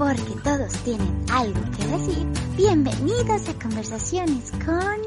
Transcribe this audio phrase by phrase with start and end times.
[0.00, 2.26] Porque todos tienen algo que decir.
[2.56, 4.98] Bienvenidos a Conversaciones con...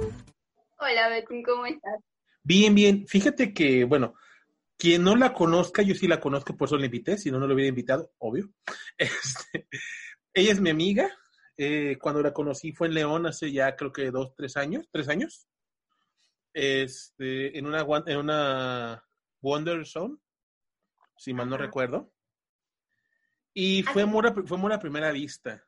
[0.77, 1.99] Hola, Betún, ¿cómo estás?
[2.43, 3.07] Bien, bien.
[3.07, 4.13] Fíjate que, bueno,
[4.77, 7.47] quien no la conozca, yo sí la conozco, por eso la invité, si no, no
[7.47, 8.51] lo hubiera invitado, obvio.
[8.99, 9.67] Este,
[10.31, 11.09] ella es mi amiga.
[11.57, 15.09] eh, cuando la conocí fue en León hace ya creo que dos, tres años, tres
[15.09, 15.47] años.
[16.53, 19.03] Este, en una, en una
[19.41, 20.17] Wonder Zone,
[21.17, 21.65] si mal no Ajá.
[21.65, 22.13] recuerdo.
[23.53, 24.09] Y fue Ajá.
[24.09, 25.63] amor, a, fue amor a primera vista.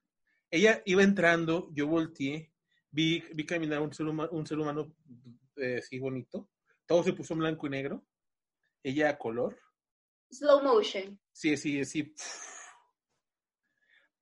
[0.49, 2.51] Ella iba entrando, yo volteé,
[2.91, 4.95] vi, vi caminar un ser humano, un ser humano
[5.57, 6.49] eh, así bonito.
[6.85, 8.05] Todo se puso en blanco y negro.
[8.83, 9.57] Ella a color.
[10.31, 11.19] Slow motion.
[11.31, 12.13] Sí, sí, sí.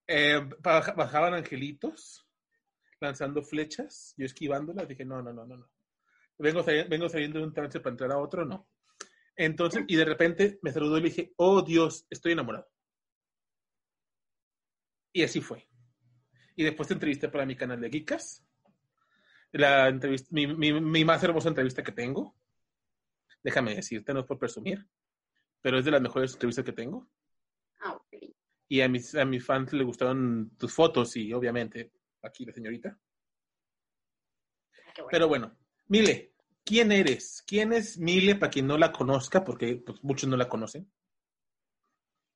[0.07, 2.25] Eh, baja- bajaban angelitos
[2.99, 5.69] lanzando flechas, yo esquivándolas, dije, no, no, no, no, no.
[6.37, 8.69] Vengo, vengo saliendo de un trance para entrar a otro, no.
[9.35, 12.69] Entonces, y de repente me saludó y le dije, oh Dios, estoy enamorado.
[15.13, 15.69] Y así fue.
[16.55, 18.43] Y después te entrevisté para mi canal de Geekas.
[19.51, 22.35] La entrevista, mi, mi, mi más hermosa entrevista que tengo.
[23.43, 24.87] Déjame decirte, no es por presumir,
[25.61, 27.09] pero es de las mejores entrevistas que tengo.
[27.81, 28.01] Ah.
[28.67, 31.91] Y a mis, a mis fans le gustaron tus fotos y obviamente
[32.23, 32.97] aquí la señorita.
[34.95, 35.09] Bueno.
[35.11, 36.33] Pero bueno, Mile,
[36.63, 37.43] ¿quién eres?
[37.45, 39.43] ¿Quién es Mile para quien no la conozca?
[39.43, 40.91] Porque pues, muchos no la conocen.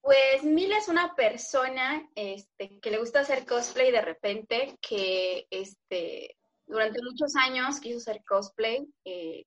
[0.07, 6.37] Pues Mila es una persona este, que le gusta hacer cosplay de repente, que este,
[6.65, 9.43] durante muchos años quiso hacer cosplay eh,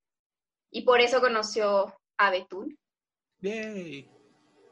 [0.70, 2.78] y por eso conoció a Betún.
[3.40, 4.06] Yay.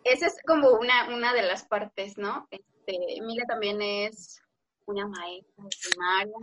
[0.04, 2.46] Esa es como una, una de las partes, ¿no?
[2.50, 4.42] Este, Mila también es
[4.84, 6.36] una maestra de primaria,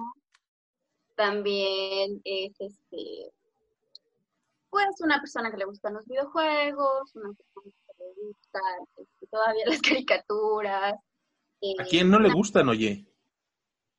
[1.13, 3.31] también es este,
[4.71, 9.65] pues una persona que le gustan los videojuegos, una persona que le gustan este, todavía
[9.65, 10.95] las caricaturas.
[11.61, 13.05] eh, ¿A quién no le gustan, oye?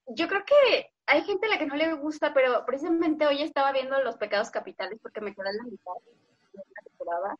[0.09, 3.73] Yo creo que hay gente a la que no le gusta, pero precisamente hoy estaba
[3.73, 7.37] viendo Los Pecados Capitales porque me quedé en la mitad de la temporada.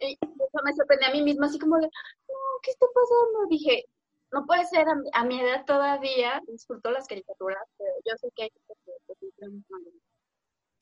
[0.00, 3.46] Y eso me sorprendió a mí misma, así como de, "No, ¿qué está pasando?
[3.48, 3.84] Dije,
[4.32, 8.28] no puede ser, a mi, a mi edad todavía disfruto las caricaturas, pero yo sé
[8.34, 9.46] que hay gente que que.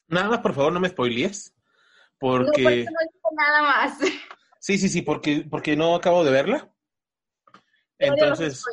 [0.08, 1.52] Nada más, por favor, no me spoilees.
[1.54, 2.82] No, por Porque...
[2.82, 3.98] eso no digo nada más.
[4.62, 6.72] Sí, sí, sí, porque, porque no acabo de verla.
[7.98, 8.64] Entonces...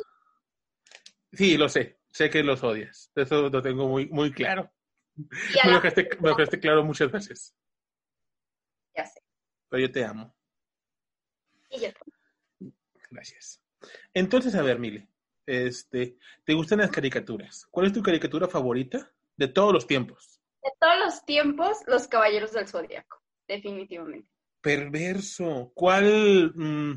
[1.32, 1.98] Sí, lo sé.
[2.12, 3.10] Sé que los odias.
[3.16, 4.70] Eso lo tengo muy, muy claro.
[5.16, 5.26] Me
[5.64, 7.56] lo dejaste, me lo dejaste claro muchas veces.
[8.96, 9.20] Ya sé.
[9.68, 10.32] Pero yo te amo.
[11.70, 11.92] Y ya.
[13.10, 13.60] Gracias.
[14.14, 15.08] Entonces, a ver, Mile,
[15.44, 17.66] este, ¿te gustan las caricaturas?
[17.68, 20.40] ¿Cuál es tu caricatura favorita de todos los tiempos?
[20.62, 24.29] De todos los tiempos, Los Caballeros del Zodiaco, definitivamente.
[24.60, 25.72] Perverso.
[25.74, 26.94] ¿Cuál, mm,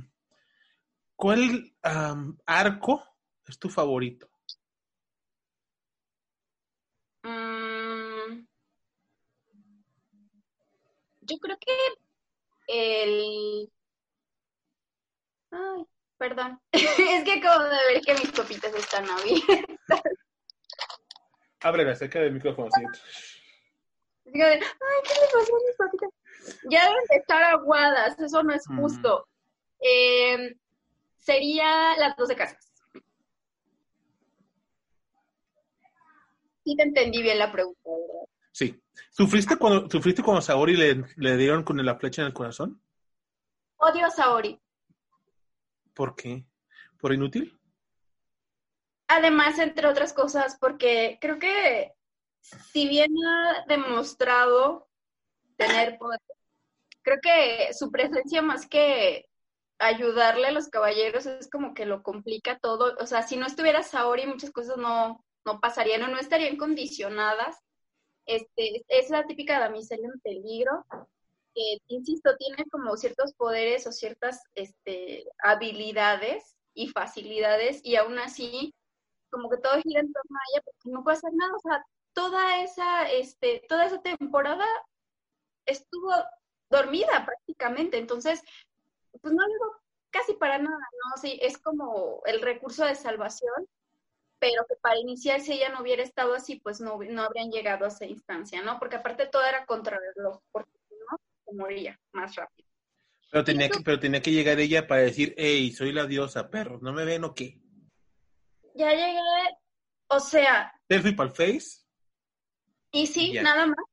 [1.15, 1.73] cuál
[2.45, 3.03] arco
[3.45, 4.29] es tu favorito?
[7.23, 8.45] Mm,
[11.21, 11.77] yo creo que
[12.67, 13.71] el...
[15.51, 15.85] Ay,
[16.17, 16.59] perdón.
[16.71, 20.01] es que acabo de ver que mis copitas están abiertas.
[21.61, 23.42] Ábrela cerca del micrófono, sí.
[24.33, 26.09] Digo, Ay, ¿qué le pasó a mis papitas?
[26.69, 28.77] Ya deben de estar aguadas, eso no es Mm.
[28.79, 29.27] justo.
[29.79, 30.55] Eh,
[31.17, 32.73] sería las 12 casas.
[36.63, 38.27] Sí te entendí bien la pregunta, ¿verdad?
[38.51, 38.81] Sí.
[39.11, 42.81] ¿Sufriste cuando, ¿sufriste cuando Saori le, le dieron con la flecha en el corazón?
[43.77, 44.59] Odio a Saori.
[45.93, 46.45] ¿Por qué?
[46.99, 47.59] ¿Por inútil?
[49.07, 51.93] Además, entre otras cosas, porque creo que
[52.43, 54.87] si bien ha demostrado
[55.55, 56.19] tener poder,
[57.01, 59.27] creo que su presencia más que
[59.79, 62.95] ayudarle a los caballeros es como que lo complica todo.
[62.99, 67.57] O sea, si no estuviera Saori, muchas cosas no, no pasarían o no estarían condicionadas.
[68.25, 70.85] Este, es la típica damisela en peligro.
[71.53, 78.73] Que, insisto, tiene como ciertos poderes o ciertas este, habilidades y facilidades y aún así
[79.29, 81.53] como que todo gira en torno a ella porque no puede hacer nada.
[81.55, 84.65] O sea, toda esa, este, toda esa temporada
[85.65, 86.11] estuvo
[86.69, 87.97] dormida prácticamente.
[87.97, 88.41] Entonces,
[89.21, 91.21] pues no veo casi para nada, ¿no?
[91.21, 93.67] Sí, es como el recurso de salvación,
[94.39, 97.85] pero que para iniciar, si ella no hubiera estado así, pues no, no habrían llegado
[97.85, 98.77] a esa instancia, ¿no?
[98.77, 102.67] Porque aparte todo era contra el reloj, porque si no, se moría más rápido.
[103.31, 106.81] Pero tenía, que, pero tenía que llegar ella para decir, hey, soy la diosa, perros,
[106.83, 107.59] ¿no me ven o qué?
[108.75, 109.19] Ya llegué,
[110.07, 110.71] o sea...
[110.87, 111.82] Para el Face.
[112.93, 113.85] Y sí, nada más.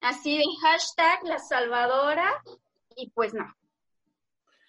[0.00, 2.42] Así de hashtag la salvadora,
[2.96, 3.54] y pues no.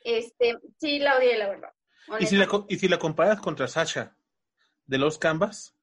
[0.04, 1.74] Este, sí, la odié, la verdad.
[2.20, 4.16] ¿Y si la, ¿Y si la comparas contra Sasha
[4.86, 5.76] de los Canvas?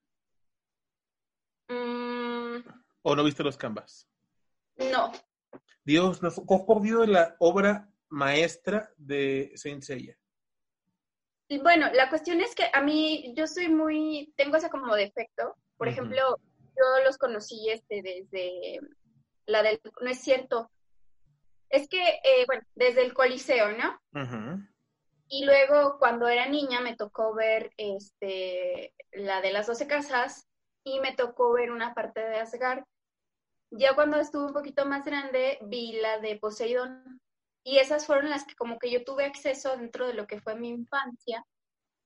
[1.68, 2.56] Mm.
[3.02, 4.08] ¿O no viste los Canvas?
[4.76, 5.12] No.
[5.84, 10.16] Dios, ¿te has perdido la obra maestra de Saint Seiya?
[11.62, 15.56] Bueno, la cuestión es que a mí, yo soy muy, tengo ese como defecto.
[15.76, 16.38] Por ejemplo,
[16.76, 18.80] yo los conocí este desde
[19.46, 20.70] la del, no es cierto,
[21.68, 24.00] es que, eh, bueno, desde el Coliseo, ¿no?
[25.28, 30.46] Y luego cuando era niña me tocó ver este, la de las doce casas
[30.84, 32.84] y me tocó ver una parte de Asgard.
[33.70, 37.22] Ya cuando estuve un poquito más grande vi la de Poseidón
[37.64, 40.54] y esas fueron las que como que yo tuve acceso dentro de lo que fue
[40.54, 41.42] mi infancia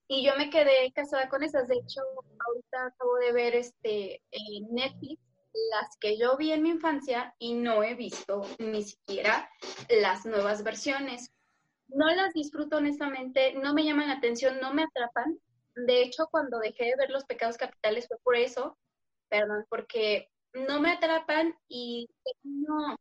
[0.08, 1.68] y yo me quedé casada con esas.
[1.68, 2.00] De hecho,
[2.46, 4.22] ahorita acabo de ver este
[4.70, 5.20] Netflix
[5.70, 9.50] las que yo vi en mi infancia y no he visto ni siquiera
[9.88, 11.32] las nuevas versiones.
[11.88, 15.38] No las disfruto honestamente, no me llaman la atención, no me atrapan.
[15.74, 18.76] De hecho, cuando dejé de ver los pecados capitales fue por eso,
[19.28, 22.08] perdón, porque no me atrapan y
[22.42, 22.96] no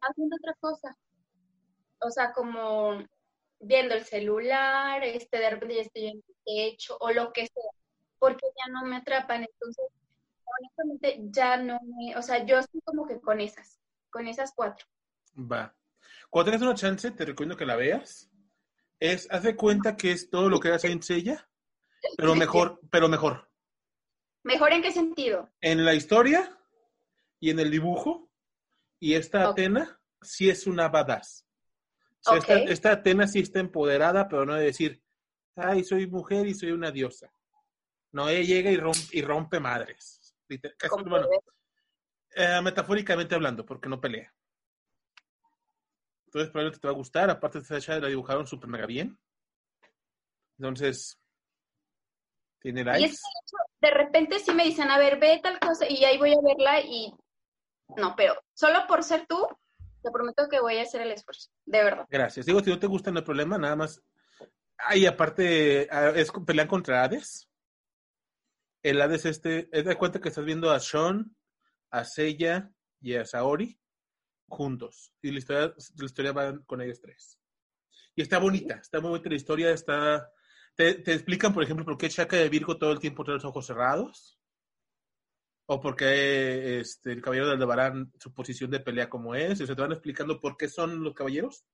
[0.00, 0.96] haciendo otra cosa
[2.04, 2.98] o sea, como
[3.60, 7.70] viendo el celular, este, de repente ya estoy en el techo o lo que sea,
[8.18, 9.44] porque ya no me atrapan.
[9.44, 9.84] Entonces,
[10.44, 13.80] honestamente, ya no me, o sea, yo estoy como que con esas,
[14.10, 14.86] con esas cuatro.
[15.36, 15.74] Va.
[16.30, 18.30] Cuando tengas una chance, te recomiendo que la veas.
[19.00, 21.48] Es, haz de cuenta que es todo lo que hace en Sella,
[22.16, 23.50] pero mejor, pero mejor.
[24.42, 25.50] ¿Mejor en qué sentido?
[25.60, 26.58] En la historia
[27.40, 28.30] y en el dibujo.
[29.00, 31.43] Y esta Atena sí es una badass
[32.66, 35.02] esta, Atena sí está empoderada, pero no de decir,
[35.56, 37.30] ay, soy mujer y soy una diosa.
[38.12, 40.34] No, ella llega y rompe, y rompe madres.
[40.48, 44.32] Eh, metafóricamente hablando, porque no pelea.
[46.26, 47.30] Entonces probablemente te va a gustar.
[47.30, 49.18] Aparte de Sasha la dibujaron súper mega bien.
[50.58, 51.18] Entonces,
[52.60, 53.00] tiene likes.
[53.00, 53.22] Y es
[53.84, 56.80] de repente sí me dicen, a ver, ve tal cosa, y ahí voy a verla
[56.80, 57.12] y
[57.96, 59.46] no, pero solo por ser tú,
[60.04, 62.06] te prometo que voy a hacer el esfuerzo, de verdad.
[62.10, 62.44] Gracias.
[62.44, 64.02] Digo, si no te gusta, no hay problema, nada más.
[64.76, 65.88] Ay, aparte,
[66.20, 67.48] es pelean contra Hades.
[68.82, 71.34] El Hades este, es de cuenta que estás viendo a Sean,
[71.90, 72.70] a Seiya
[73.00, 73.80] y a Saori
[74.46, 75.14] juntos.
[75.22, 77.40] Y la historia, la historia va con ellos tres.
[78.14, 80.30] Y está bonita, está muy bonita la historia, está...
[80.76, 83.44] Te, te explican, por ejemplo, por qué Chaka de Virgo todo el tiempo tiene los
[83.44, 84.38] ojos cerrados
[85.66, 89.74] o porque este, el caballero de Aldebarán, su posición de pelea como es, o se
[89.74, 91.64] te van explicando por qué son los caballeros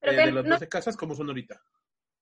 [0.00, 1.60] eh, de las 12 casas como son ahorita.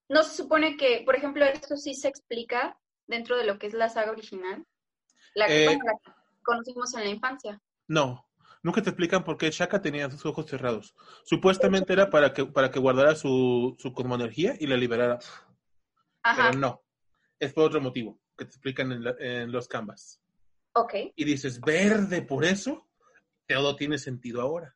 [0.08, 3.74] No se supone que, por ejemplo, esto sí se explica dentro de lo que es
[3.74, 4.64] la saga original,
[5.34, 5.78] la que, eh,
[6.42, 7.60] conocimos en la infancia.
[7.88, 8.26] No,
[8.62, 10.94] nunca te explican por qué Shaka tenía sus ojos cerrados.
[11.24, 15.18] Supuestamente era para que, para que guardara su, su energía y la liberara.
[16.22, 16.82] Pero no,
[17.38, 20.21] es por otro motivo que te explican en, en los canvas.
[20.74, 20.94] Ok.
[21.16, 22.88] Y dices, verde, por eso
[23.46, 24.74] todo tiene sentido ahora.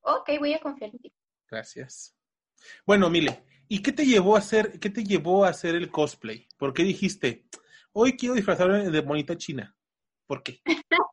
[0.00, 1.12] Ok, voy a confiar en ti.
[1.48, 2.14] Gracias.
[2.86, 6.46] Bueno, Mile, ¿y qué te llevó a hacer, qué te llevó a hacer el cosplay?
[6.56, 7.46] ¿Por qué dijiste,
[7.92, 9.74] hoy quiero disfrazarme de bonita china?
[10.26, 10.60] ¿Por qué?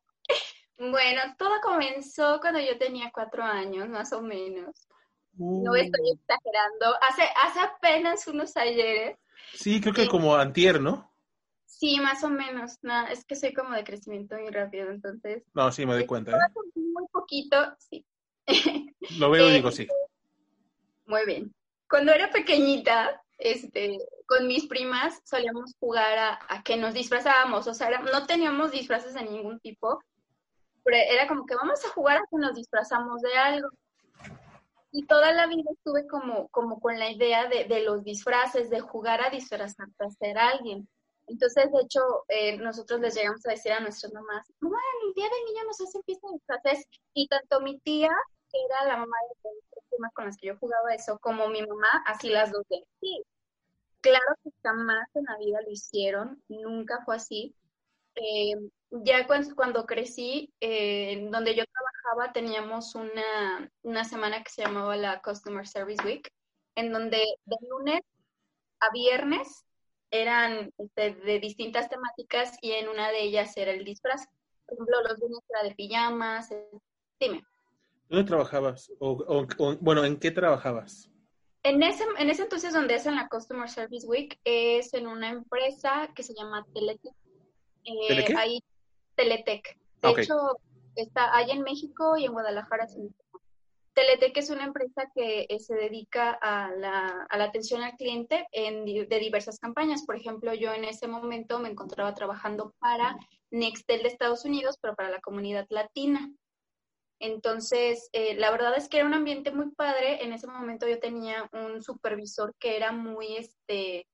[0.77, 4.87] bueno, todo comenzó cuando yo tenía cuatro años, más o menos.
[5.33, 6.13] No estoy uh.
[6.13, 6.97] exagerando.
[7.09, 9.17] Hace, hace apenas unos ayeres.
[9.53, 11.10] Sí, creo que como antier, ¿no?
[11.71, 12.77] Sí, más o menos.
[12.81, 15.43] No, es que soy como de crecimiento muy rápido, entonces.
[15.53, 16.31] No, sí, me doy cuenta.
[16.31, 16.35] ¿eh?
[16.75, 18.05] Muy poquito, sí.
[19.17, 19.87] Lo veo y digo sí.
[21.05, 21.55] Muy bien.
[21.89, 23.97] Cuando era pequeñita, este,
[24.27, 29.23] con mis primas solíamos jugar a, que nos disfrazábamos, o sea, no teníamos disfraces de
[29.23, 30.03] ningún tipo,
[30.83, 33.69] pero era como que vamos a jugar a que nos disfrazamos de algo.
[34.91, 38.81] Y toda la vida estuve como, como con la idea de, de los disfraces, de
[38.81, 40.87] jugar a disfrazarte a ser alguien.
[41.27, 45.25] Entonces, de hecho, eh, nosotros les llegamos a decir a nuestras mamás, mamá, el día
[45.29, 46.85] del niño nos hacen fiesta de disfraces.
[47.13, 48.11] Y tanto mi tía,
[48.51, 49.49] que era la mamá de
[49.99, 53.23] las con las que yo jugaba eso, como mi mamá, así las dos de sí.
[54.01, 57.55] Claro que jamás en la vida lo hicieron, nunca fue así.
[58.15, 58.55] Eh,
[58.91, 64.95] ya cuando, cuando crecí, eh, donde yo trabajaba, teníamos una, una semana que se llamaba
[64.97, 66.29] la Customer Service Week,
[66.75, 68.01] en donde de lunes
[68.79, 69.65] a viernes
[70.11, 74.27] eran este, de distintas temáticas y en una de ellas era el disfraz.
[74.65, 76.51] Por ejemplo, los lunes era de pijamas.
[76.51, 76.67] Eh,
[77.19, 77.43] dime.
[78.09, 78.91] ¿Dónde trabajabas?
[78.99, 79.47] O,
[79.79, 81.09] bueno, ¿en qué trabajabas?
[81.63, 85.29] En ese, en ese entonces donde es en la Customer Service Week, es en una
[85.29, 87.13] empresa que se llama Teletech.
[87.85, 88.61] Eh, ahí,
[89.15, 89.77] Teletech.
[90.01, 90.35] De hecho,
[90.95, 92.87] está ahí en México y en Guadalajara.
[94.01, 98.47] Teletech es una empresa que eh, se dedica a la, a la, atención al cliente
[98.51, 100.05] en, de diversas campañas.
[100.07, 103.15] Por ejemplo, yo en ese momento me encontraba trabajando para
[103.51, 106.31] Nextel de Estados Unidos, pero para la comunidad latina.
[107.19, 110.23] Entonces, eh, la verdad es que era un ambiente muy padre.
[110.23, 114.07] En ese momento yo tenía un supervisor que era muy, este,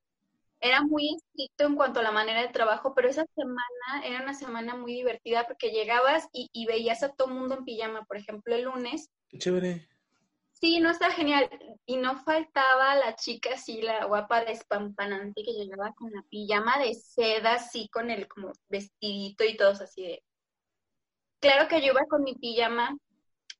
[0.60, 4.34] era muy estricto en cuanto a la manera de trabajo, pero esa semana era una
[4.34, 8.06] semana muy divertida porque llegabas y, y veías a todo mundo en pijama.
[8.06, 9.10] Por ejemplo, el lunes.
[9.30, 9.88] Qué chévere.
[10.60, 11.50] Sí, no está genial.
[11.86, 16.96] Y no faltaba la chica así, la guapa despampanante que llegaba con la pijama de
[16.96, 20.24] seda, así con el como vestidito y todos así de,
[21.40, 22.98] claro que yo iba con mi pijama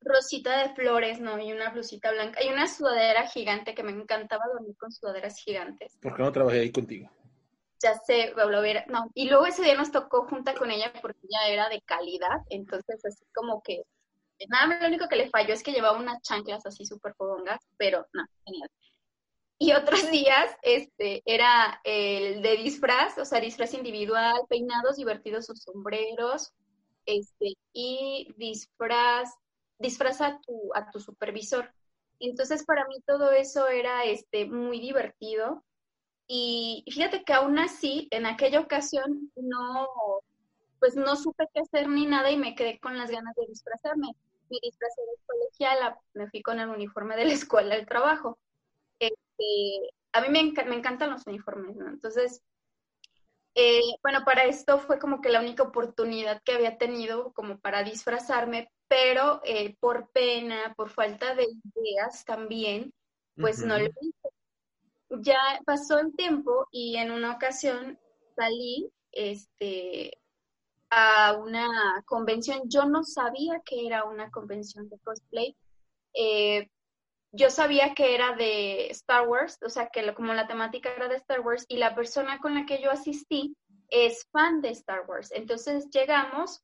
[0.02, 1.40] rosita de flores, ¿no?
[1.40, 5.98] Y una blusita blanca y una sudadera gigante que me encantaba dormir con sudaderas gigantes.
[6.02, 7.10] ¿Por qué no trabajé ahí contigo?
[7.82, 9.12] Ya sé, lo hubiera, no.
[9.14, 13.04] Y luego ese día nos tocó junta con ella porque ella era de calidad, entonces
[13.06, 13.84] así como que
[14.50, 18.06] nada, lo único que le falló es que llevaba unas chanclas así súper podongas, pero
[18.14, 18.70] no, genial.
[19.60, 25.64] Y otros días, este, era el de disfraz, o sea, disfraz individual, peinados divertidos sus
[25.64, 26.54] sombreros,
[27.06, 29.34] este, y disfraz,
[29.80, 31.74] disfraza a tu, a tu supervisor.
[32.20, 35.64] Entonces, para mí todo eso era este, muy divertido.
[36.28, 39.88] Y fíjate que aún así, en aquella ocasión, no,
[40.80, 44.10] pues no supe qué hacer ni nada y me quedé con las ganas de disfrazarme.
[44.50, 48.38] Mi disfraz era colegial, me fui con el uniforme de la escuela al trabajo.
[49.00, 51.88] Este, a mí me, me encantan los uniformes, ¿no?
[51.88, 52.42] Entonces,
[53.56, 57.84] eh, bueno, para esto fue como que la única oportunidad que había tenido como para
[57.84, 62.94] disfrazarme, pero eh, por pena, por falta de ideas también,
[63.36, 64.30] pues no lo hice.
[65.10, 68.00] Ya pasó el tiempo y en una ocasión
[68.36, 70.20] salí este,
[70.90, 71.68] a una
[72.06, 72.62] convención.
[72.66, 75.56] Yo no sabía que era una convención de cosplay.
[76.14, 76.70] Eh,
[77.32, 81.18] yo sabía que era de Star Wars, o sea, que como la temática era de
[81.18, 83.56] Star Wars y la persona con la que yo asistí
[83.90, 85.32] es fan de Star Wars.
[85.32, 86.64] Entonces llegamos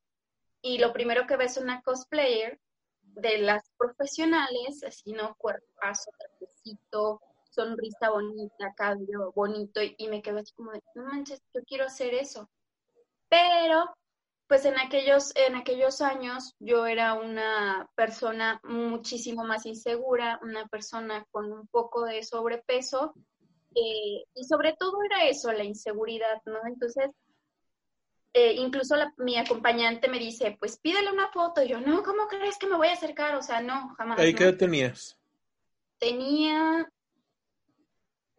[0.63, 2.59] y lo primero que ves es una cosplayer
[3.01, 5.35] de las profesionales, así, ¿no?
[5.35, 11.61] Cuerpazo, trajecito, sonrisa bonita, cabello bonito, y, me quedo así como de, no manches, yo
[11.67, 12.49] quiero hacer eso.
[13.29, 13.93] Pero
[14.47, 21.25] pues en aquellos, en aquellos años yo era una persona muchísimo más insegura, una persona
[21.31, 23.13] con un poco de sobrepeso,
[23.75, 26.59] eh, y sobre todo era eso, la inseguridad, ¿no?
[26.67, 27.09] Entonces,
[28.33, 32.57] eh, incluso mi acompañante me dice, pues pídele una foto, y yo, no, ¿cómo crees
[32.57, 33.35] que me voy a acercar?
[33.35, 34.23] O sea, no, jamás.
[34.25, 35.17] ¿Y qué edad tenías?
[35.99, 36.91] Tenía,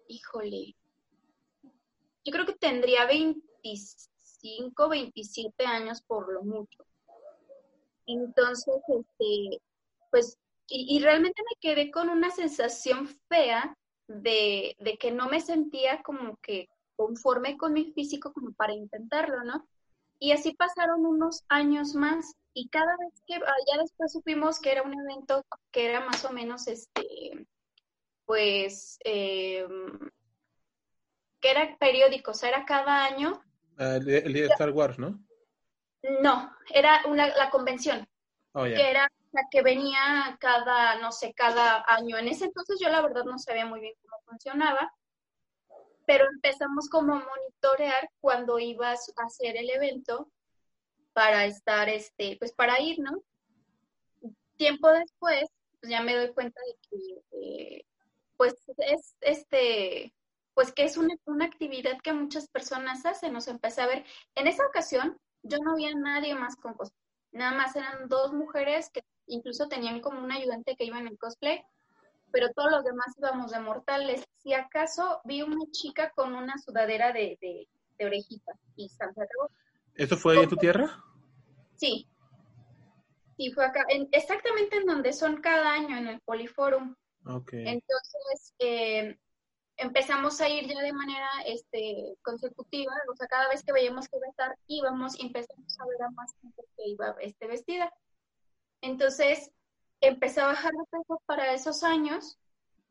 [0.08, 0.74] híjole,
[2.24, 4.10] yo creo que tendría 26
[4.44, 6.84] 25, 27 años por lo mucho.
[8.06, 9.62] Entonces, este,
[10.10, 16.02] pues, y, realmente me quedé con una sensación fea de, de, que no me sentía
[16.02, 19.66] como que conforme con mi físico como para intentarlo, ¿no?
[20.18, 24.72] Y así pasaron unos años más y cada vez que, ah, ya después supimos que
[24.72, 27.46] era un evento que era más o menos, este,
[28.24, 29.98] pues, em,
[31.40, 33.42] que era periódico, o sea, era cada año
[33.78, 35.20] Ah, el, de Star Wars, ¿no?
[36.20, 38.06] No, era una, la convención.
[38.52, 42.16] Oh, que era la que venía cada, no sé, cada año.
[42.18, 44.92] En ese entonces yo la verdad no sabía muy bien cómo funcionaba,
[46.06, 50.30] pero empezamos como a monitorear cuando ibas a hacer el evento
[51.12, 53.22] para estar, este, pues para ir, ¿no?
[54.56, 55.48] Tiempo después,
[55.80, 57.84] pues ya me doy cuenta de que, eh,
[58.36, 60.12] pues es, este,
[60.54, 63.32] pues que es una, actividad que muchas personas hacen.
[63.32, 67.00] Nos empecé a ver, en esa ocasión yo no había nadie más con cosplay,
[67.32, 71.18] nada más eran dos mujeres que incluso tenían como un ayudante que iba en el
[71.18, 71.62] cosplay,
[72.34, 74.24] pero todos los demás íbamos de mortales.
[74.42, 79.52] Si acaso vi una chica con una sudadera de, de, orejita y Santiago.
[79.94, 81.00] ¿Eso fue en tu tierra?
[81.76, 82.08] Sí.
[83.36, 86.96] Sí, fue acá, exactamente en donde son cada año, en el Poliforum.
[87.24, 87.68] Okay.
[87.68, 89.16] Entonces, eh,
[89.76, 94.16] empezamos a ir ya de manera este, consecutiva, o sea, cada vez que veíamos que
[94.16, 97.92] iba a estar, íbamos y empezamos a ver a más gente que iba este, vestida.
[98.80, 99.52] Entonces,
[100.00, 102.38] empecé a bajar de peso para esos años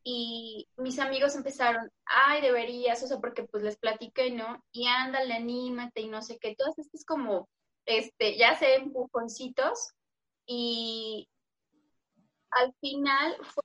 [0.04, 4.64] y mis amigos empezaron, ay, deberías, o sea, porque pues les platiqué, ¿no?
[4.72, 7.48] Y ándale, anímate y no sé qué, todas estas como,
[7.86, 9.94] este, ya sé, empujoncitos
[10.46, 11.30] y
[12.52, 13.64] al final fue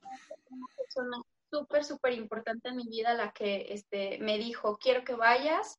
[0.49, 1.17] una persona
[1.49, 5.77] súper, súper importante en mi vida la que este, me dijo, quiero que vayas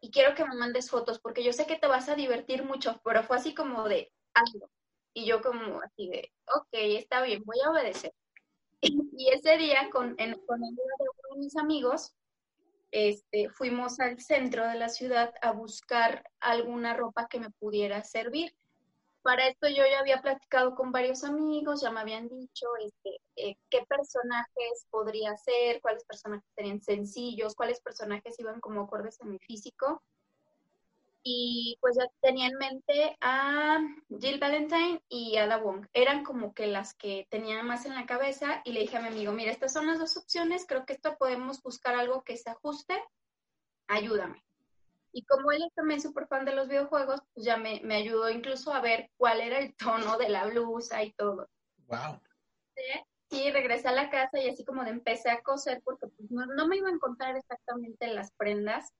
[0.00, 3.00] y quiero que me mandes fotos porque yo sé que te vas a divertir mucho,
[3.04, 4.70] pero fue así como de, hazlo.
[5.14, 8.12] Y yo como así de, ok, está bien, voy a obedecer.
[9.16, 12.14] Y ese día, con, en, con el de uno de mis amigos,
[12.90, 18.54] este, fuimos al centro de la ciudad a buscar alguna ropa que me pudiera servir.
[19.22, 23.56] Para esto yo ya había platicado con varios amigos, ya me habían dicho este, eh,
[23.70, 29.38] qué personajes podría ser, cuáles personajes serían sencillos, cuáles personajes iban como acordes a mi
[29.38, 30.02] físico
[31.22, 33.78] y pues ya tenía en mente a
[34.20, 35.86] Jill Valentine y a La Wong.
[35.92, 39.08] Eran como que las que tenía más en la cabeza y le dije a mi
[39.08, 42.50] amigo, mira, estas son las dos opciones, creo que esto podemos buscar algo que se
[42.50, 43.02] ajuste,
[43.88, 44.44] ayúdame.
[45.12, 48.30] Y como él es también súper fan de los videojuegos, pues ya me, me, ayudó
[48.30, 51.48] incluso a ver cuál era el tono de la blusa y todo.
[51.86, 52.20] Wow.
[53.28, 56.46] Sí, regresé a la casa y así como de empecé a coser porque pues, no,
[56.46, 58.92] no me iba a encontrar exactamente las prendas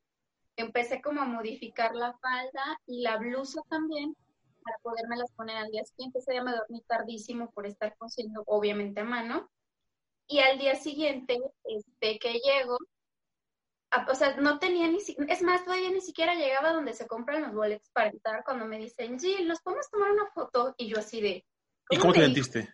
[0.57, 4.17] empecé como a modificar la falda y la blusa también
[4.63, 6.19] para podérmelas poner al día siguiente.
[6.19, 9.51] Ese día me dormí tardísimo por estar cosiendo, obviamente a mano.
[10.27, 12.79] Y al día siguiente, este, que llego,
[14.09, 17.53] o sea, no tenía ni es más, todavía ni siquiera llegaba donde se compran los
[17.53, 20.75] boletos para entrar cuando me dicen, Jill, ¿nos podemos tomar una foto?
[20.79, 21.45] Y yo así de...
[21.91, 22.73] ¿Y cómo te sentiste?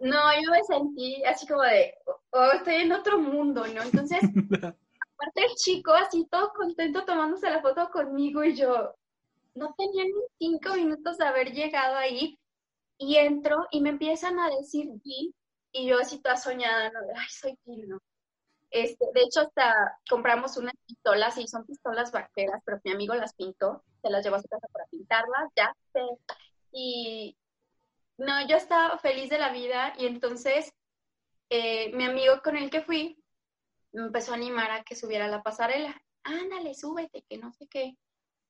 [0.00, 1.94] No, yo me sentí así como de,
[2.30, 3.82] oh, estoy en otro mundo, ¿no?
[3.82, 4.20] Entonces,
[5.18, 8.94] aparte el chico así todo contento tomándose la foto conmigo y yo
[9.54, 12.38] no tenía ni cinco minutos de haber llegado ahí
[12.98, 15.34] y entro y me empiezan a decir Gil
[15.72, 17.00] y yo así toda soñada, ¿no?
[17.16, 17.98] Ay, soy Gil.
[18.70, 23.34] Este, de hecho, hasta compramos unas pistolas y son pistolas vaqueras, pero mi amigo las
[23.34, 26.00] pintó, se las llevó a su casa para pintarlas, ya sé.
[26.72, 27.36] Y
[28.18, 30.72] no, yo estaba feliz de la vida y entonces
[31.50, 33.18] eh, mi amigo con el que fui
[33.92, 36.00] me empezó a animar a que subiera a la pasarela.
[36.24, 37.96] Ándale, súbete, que no sé qué.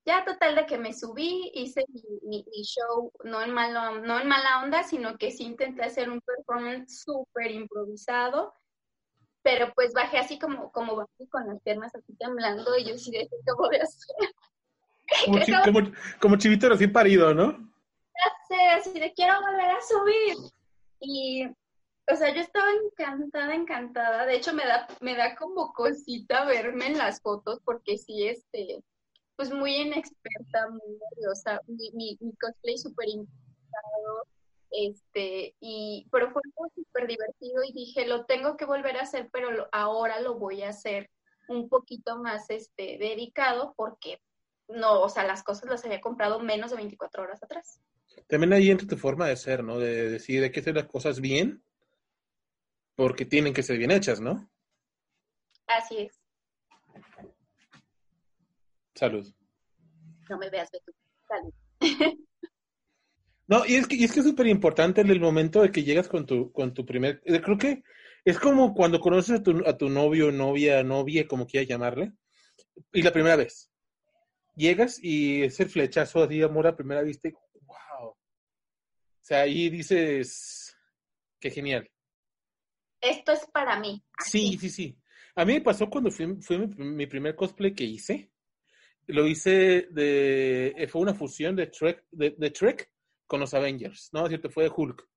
[0.05, 1.85] Ya total de que me subí, hice
[2.23, 6.21] mi, show, no en, malo, no en mala onda, sino que sí intenté hacer un
[6.23, 8.55] performance súper improvisado,
[9.43, 13.29] pero pues bajé así como, como con las piernas así temblando y yo sí de
[13.29, 14.17] ¿qué voy a hacer?
[15.65, 15.81] Como,
[16.21, 17.53] como, chivito recién parido, ¿no?
[17.53, 20.37] Ya sé, así de quiero volver a subir.
[21.01, 21.47] Y
[22.11, 24.27] o sea, yo estaba encantada, encantada.
[24.27, 28.83] De hecho, me da, me da como cosita verme en las fotos porque sí, este,
[29.37, 31.61] pues muy inexperta, muy nerviosa.
[31.67, 34.27] Mi, mi, mi cosplay súper impactado,
[34.71, 36.43] este, y, pero fue
[36.75, 40.71] súper divertido y dije, lo tengo que volver a hacer, pero ahora lo voy a
[40.71, 41.11] hacer
[41.49, 44.21] un poquito más, este, dedicado porque
[44.69, 47.81] no, o sea, las cosas las había comprado menos de 24 horas atrás.
[48.27, 49.79] También ahí entra tu forma de ser, ¿no?
[49.79, 51.63] De decir, hay que hacer las cosas bien
[52.99, 54.51] porque tienen que ser bien hechas, ¿no?
[55.69, 56.21] Así es.
[58.97, 59.33] Salud.
[60.29, 60.93] No me veas, tú.
[61.29, 61.55] Salud.
[63.47, 65.85] no, y es que, y es que es súper importante en el momento de que
[65.85, 67.85] llegas con tu, con tu primer, eh, creo que
[68.25, 72.15] es como cuando conoces a tu, a tu novio, novia, novia, como quieras llamarle,
[72.93, 73.71] y la primera vez.
[74.57, 78.09] Llegas y es el flechazo así, amor a primera vista, y wow.
[78.09, 78.17] O
[79.21, 80.77] sea, ahí dices,
[81.39, 81.89] qué genial
[83.01, 84.03] esto es para mí.
[84.25, 84.99] Sí, sí, sí.
[85.37, 88.33] A mí me pasó cuando fue mi, primer cosplay que hice.
[89.07, 90.75] Lo hice de.
[90.77, 92.91] Eh, fue una fusión de Trek, de, Trek
[93.27, 94.25] con los Avengers, ¿no?
[94.25, 95.09] Es cierto, fue de Hulk.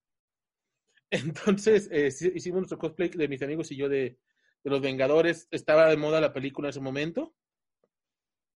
[1.10, 4.20] Entonces, eh, hicimos nuestro cosplay de mis amigos y yo de,
[4.63, 5.48] de, los Vengadores.
[5.52, 7.36] Estaba de moda la película en ese momento.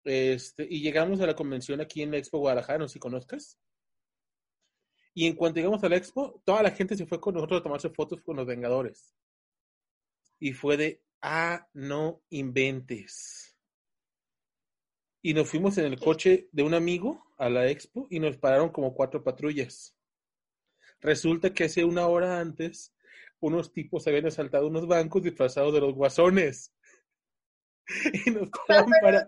[0.04, 3.58] Este, y llegamos a la convención aquí en la Expo Guadalajara, no sé si conozcas.
[5.14, 7.62] Y en cuanto llegamos a la expo, toda la gente se fue con nosotros a
[7.62, 9.14] tomarse fotos con los Vengadores.
[10.38, 13.56] Y fue de, ah, no inventes.
[15.22, 18.70] Y nos fuimos en el coche de un amigo a la expo y nos pararon
[18.70, 19.94] como cuatro patrullas.
[21.00, 22.94] Resulta que hace una hora antes,
[23.38, 26.72] unos tipos habían asaltado unos bancos disfrazados de los guasones.
[28.26, 29.26] Y nos pararon para,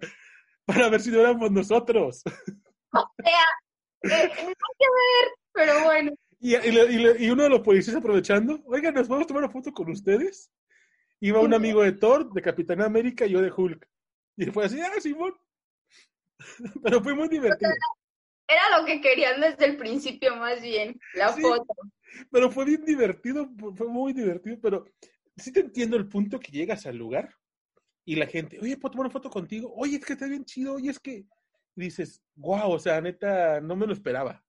[0.64, 2.22] para ver si no éramos nosotros.
[2.96, 3.42] O sea,
[4.04, 6.12] eh, que ver pero bueno.
[6.40, 9.72] Y, y, y, uno de los policías aprovechando, oigan, ¿nos vamos a tomar una foto
[9.72, 10.52] con ustedes?
[11.20, 13.88] Iba un amigo de Thor, de Capitán América y yo de Hulk.
[14.36, 15.32] Y fue así, ah, Simón.
[16.82, 17.70] Pero fue muy divertido.
[18.46, 21.74] Era lo que querían desde el principio, más bien, la foto.
[22.30, 24.84] Pero fue bien divertido, fue muy divertido, pero
[25.36, 27.34] sí te entiendo el punto que llegas al lugar
[28.04, 29.72] y la gente, oye, ¿puedo tomar una foto contigo?
[29.74, 31.24] Oye, es que está bien chido, oye, es que
[31.74, 34.43] dices, wow, o sea, neta, no me lo esperaba.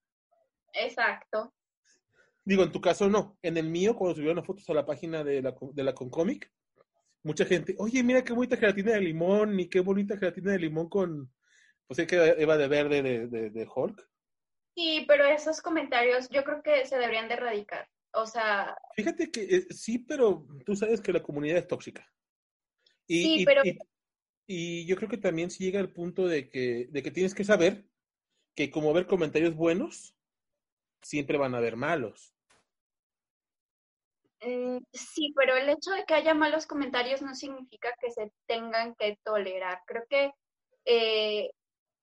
[0.76, 1.54] Exacto.
[2.44, 3.38] Digo, en tu caso no.
[3.42, 6.52] En el mío, cuando subieron las fotos a la página de la, de la Concomic,
[7.24, 10.88] mucha gente, oye, mira qué bonita gelatina de limón y qué bonita gelatina de limón
[10.88, 11.34] con,
[11.88, 14.08] pues sé que iba de verde de, de, Hulk.
[14.76, 17.90] Sí, pero esos comentarios yo creo que se deberían de erradicar.
[18.14, 18.78] O sea...
[18.96, 22.08] Fíjate que eh, sí, pero tú sabes que la comunidad es tóxica.
[23.08, 23.64] Y, sí, pero...
[24.48, 27.44] Y, yo creo que también sí llega al punto de que, de que tienes que
[27.44, 27.88] saber
[28.56, 30.15] que como ver comentarios buenos,
[31.02, 32.36] siempre van a haber malos.
[34.42, 38.96] Mm, sí, pero el hecho de que haya malos comentarios no significa que se tengan
[38.96, 39.82] que tolerar.
[39.88, 40.34] Creo que
[40.86, 41.50] eh,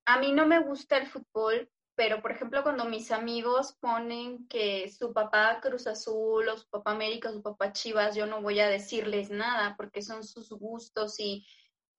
[0.06, 4.90] a mí no me gusta el fútbol, pero por ejemplo cuando mis amigos ponen que
[4.90, 8.58] su papá Cruz Azul o su papá América o su papá Chivas, yo no voy
[8.60, 11.46] a decirles nada porque son sus gustos y,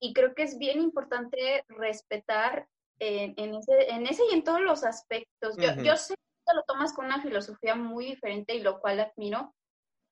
[0.02, 2.68] y creo que es bien importante respetar
[3.00, 5.56] en, ese, en ese y en todos los aspectos.
[5.58, 6.16] Yo, yo sé
[6.54, 9.54] lo tomas con una filosofía muy diferente y lo cual admiro,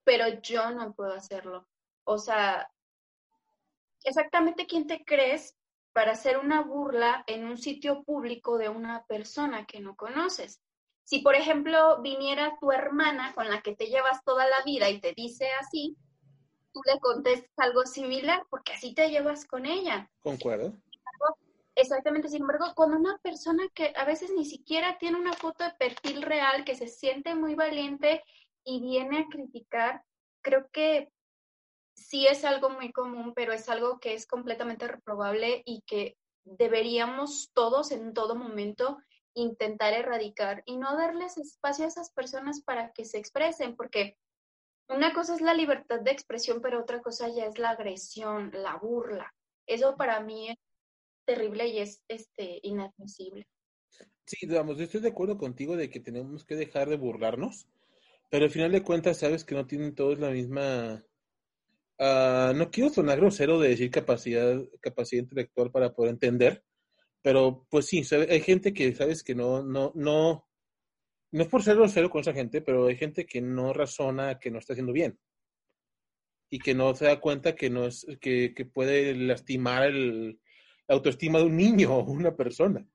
[0.04, 1.67] pero yo no puedo hacerlo.
[2.04, 2.70] O sea,
[4.04, 5.56] exactamente quién te crees
[5.94, 10.62] para hacer una burla en un sitio público de una persona que no conoces.
[11.04, 15.02] Si, por ejemplo, viniera tu hermana con la que te llevas toda la vida y
[15.02, 15.98] te dice así,
[16.72, 20.10] tú le contestas algo similar porque así te llevas con ella.
[20.22, 20.74] Concuerdo.
[21.76, 25.72] Exactamente, sin embargo, cuando una persona que a veces ni siquiera tiene una foto de
[25.72, 28.24] perfil real, que se siente muy valiente
[28.64, 30.04] y viene a criticar,
[30.42, 31.10] creo que
[31.96, 37.52] sí es algo muy común, pero es algo que es completamente reprobable y que deberíamos
[37.54, 38.98] todos en todo momento
[39.34, 44.18] intentar erradicar y no darles espacio a esas personas para que se expresen, porque
[44.90, 48.76] una cosa es la libertad de expresión, pero otra cosa ya es la agresión, la
[48.78, 49.34] burla.
[49.68, 50.58] Eso para mí es
[51.36, 53.48] terrible y es este inadmisible.
[54.26, 57.67] Sí, digamos, estoy de acuerdo contigo de que tenemos que dejar de burlarnos,
[58.30, 61.06] pero al final de cuentas sabes que no tienen todos la misma
[62.04, 66.63] Ah, no quiero sonar grosero de decir capacidad, capacidad intelectual para poder entender,
[67.22, 70.48] pero pues sí, hay gente que sabes que no, no, no,
[71.32, 74.50] no es por ser grosero con esa gente, pero hay gente que no razona que
[74.50, 75.20] no está haciendo bien
[76.50, 80.40] y que no se da cuenta que no es, que, que puede lastimar el,
[80.91, 82.86] autoestima de un niño o una persona.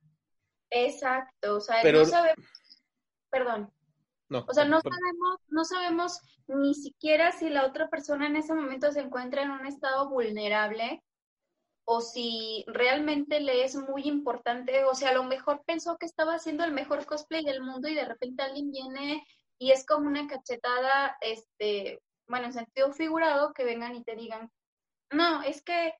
[0.70, 2.46] Exacto, o sea, no sabemos,
[3.30, 3.72] perdón,
[4.30, 8.90] o sea, no sabemos, no sabemos ni siquiera si la otra persona en ese momento
[8.92, 11.02] se encuentra en un estado vulnerable
[11.84, 16.34] o si realmente le es muy importante, o sea, a lo mejor pensó que estaba
[16.34, 19.24] haciendo el mejor cosplay del mundo y de repente alguien viene
[19.58, 24.50] y es como una cachetada, este, bueno, en sentido figurado, que vengan y te digan,
[25.12, 25.94] no, es que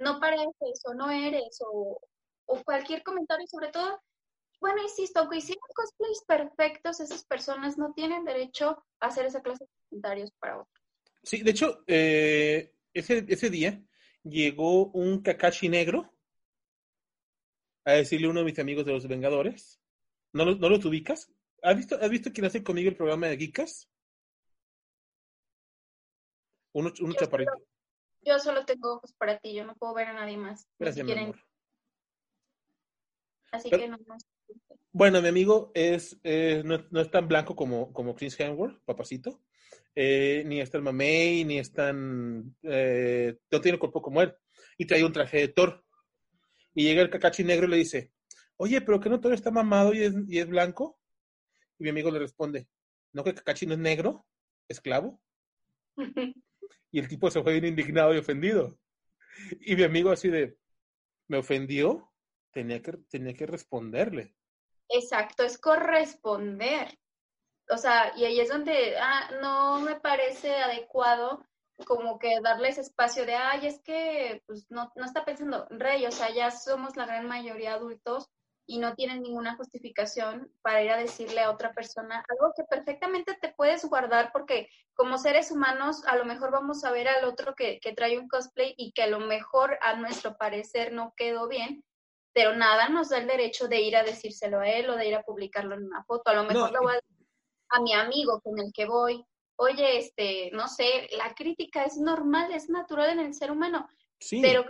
[0.00, 2.00] no pareces o no eres o,
[2.46, 4.00] o cualquier comentario, sobre todo
[4.60, 9.64] bueno, insisto, aunque hicieron cosplays perfectos, esas personas no tienen derecho a hacer esa clase
[9.64, 10.84] de comentarios para otros.
[11.22, 13.82] Sí, de hecho, eh, ese, ese día
[14.22, 16.12] llegó un Kakashi negro
[17.86, 19.80] a decirle a uno de mis amigos de los Vengadores.
[20.32, 21.32] ¿No, no los ubicas?
[21.62, 23.88] ¿Has visto, ¿Has visto quién hace conmigo el programa de Geekas?
[26.72, 27.52] Uno, uno chaparrito.
[28.22, 30.68] Yo solo tengo ojos para ti, yo no puedo ver a nadie más.
[30.78, 31.40] Gracias, mi amor.
[33.52, 34.16] Así que no, no
[34.92, 39.40] bueno, mi amigo es, no, es tan blanco como, como Chris Hemsworth, papacito.
[39.94, 42.56] Eh, ni es tan mamey, ni es tan...
[42.62, 44.34] Eh, no tiene cuerpo como él.
[44.76, 45.84] Y trae un traje de Thor.
[46.74, 48.12] Y llega el cacachi negro y le dice,
[48.56, 50.98] oye, ¿pero que no Thor está mamado y es, y es blanco?
[51.78, 52.68] Y mi amigo le responde,
[53.12, 54.26] ¿no que cacachi no es negro?
[54.68, 55.20] ¿Esclavo?
[56.90, 58.78] y el tipo se fue bien indignado y ofendido.
[59.60, 60.58] Y mi amigo así de,
[61.28, 62.12] ¿me ofendió?
[62.52, 64.34] Tenía que, tenía que responderle.
[64.88, 66.98] Exacto, es corresponder.
[67.70, 71.46] O sea, y ahí es donde ah, no me parece adecuado
[71.86, 76.10] como que darles espacio de, ay, es que pues no, no está pensando, rey, o
[76.10, 78.28] sea, ya somos la gran mayoría adultos
[78.70, 83.36] y no tienen ninguna justificación para ir a decirle a otra persona algo que perfectamente
[83.40, 87.54] te puedes guardar porque como seres humanos a lo mejor vamos a ver al otro
[87.54, 91.48] que, que trae un cosplay y que a lo mejor a nuestro parecer no quedó
[91.48, 91.84] bien
[92.32, 95.16] pero nada nos da el derecho de ir a decírselo a él o de ir
[95.16, 96.30] a publicarlo en una foto.
[96.30, 97.00] A lo mejor lo voy a
[97.70, 99.24] a mi amigo con el que voy.
[99.56, 104.40] Oye, este, no sé, la crítica es normal, es natural en el ser humano, sí.
[104.40, 104.64] pero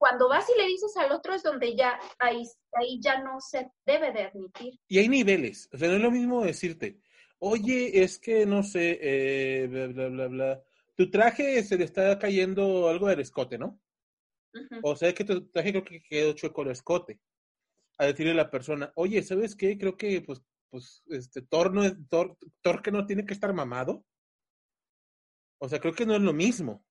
[0.00, 3.70] cuando vas y le dices al otro es donde ya, ahí, ahí ya no se
[3.84, 4.80] debe de admitir.
[4.88, 6.98] Y hay niveles, o sea, no es lo mismo decirte,
[7.38, 10.62] oye, es que no sé, eh, bla, bla, bla, bla,
[10.96, 13.78] tu traje se le está cayendo algo del escote, ¿no?
[14.82, 17.20] O sea, que tu traje creo que quedó chueco el escote.
[17.98, 19.76] A decirle a la persona, oye, ¿sabes qué?
[19.76, 23.52] Creo que, pues, pues, este, Thor, no es, Thor, Thor que no tiene que estar
[23.52, 24.02] mamado.
[25.58, 26.82] O sea, creo que no es lo mismo.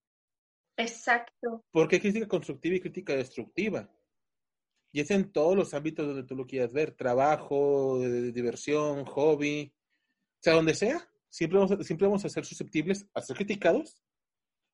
[0.79, 1.65] Exacto.
[1.71, 3.89] Porque hay crítica constructiva y crítica destructiva.
[4.93, 6.93] Y es en todos los ámbitos donde tú lo quieras ver.
[6.93, 9.73] Trabajo, diversión, hobby.
[9.75, 11.05] O sea, donde sea.
[11.27, 14.01] Siempre vamos, a, siempre vamos a ser susceptibles a ser criticados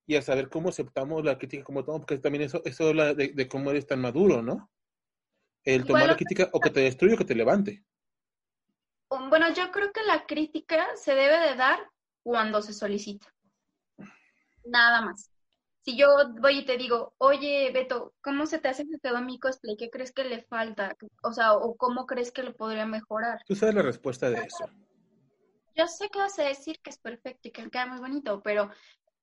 [0.07, 3.29] y a saber cómo aceptamos la crítica como todo, porque también eso, eso habla de,
[3.29, 4.71] de cómo eres tan maduro, ¿no?
[5.63, 7.83] El tomar Bueno, la crítica o que te destruye o que te levante.
[9.09, 11.79] Um, Bueno, yo creo que la crítica se debe de dar
[12.23, 13.27] cuando se solicita.
[14.63, 15.34] Nada más.
[15.85, 16.07] Si yo
[16.41, 19.77] voy y te digo, oye, Beto, ¿cómo se te hace que quedó mi cosplay?
[19.77, 20.97] ¿Qué crees que le falta?
[21.21, 23.39] O sea, o cómo crees que lo podría mejorar.
[23.45, 24.65] Tú sabes la respuesta de eso.
[25.75, 28.71] Yo sé que vas a decir que es perfecto y que queda muy bonito, pero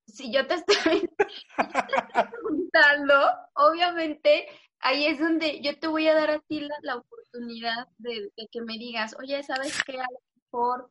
[0.06, 3.14] si yo te estoy, si yo te estoy preguntando,
[3.54, 4.46] obviamente
[4.78, 8.48] ahí es donde yo te voy a dar a ti la, la oportunidad de, de
[8.52, 9.98] que me digas, oye, ¿sabes qué?
[9.98, 10.90] A lo mejor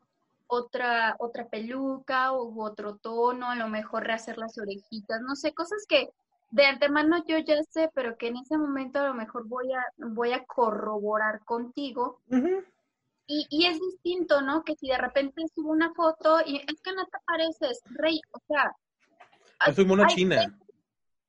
[0.53, 5.85] otra, otra peluca u otro tono, a lo mejor rehacer las orejitas, no sé, cosas
[5.87, 6.09] que
[6.49, 9.81] de antemano yo ya sé, pero que en ese momento a lo mejor voy a,
[9.97, 12.19] voy a corroborar contigo
[13.27, 14.63] y, y es distinto, ¿no?
[14.65, 18.39] Que si de repente subo una foto y es que no te pareces, rey, o
[18.49, 18.75] sea,
[19.73, 20.35] soy mona hay china.
[20.35, 20.53] veces-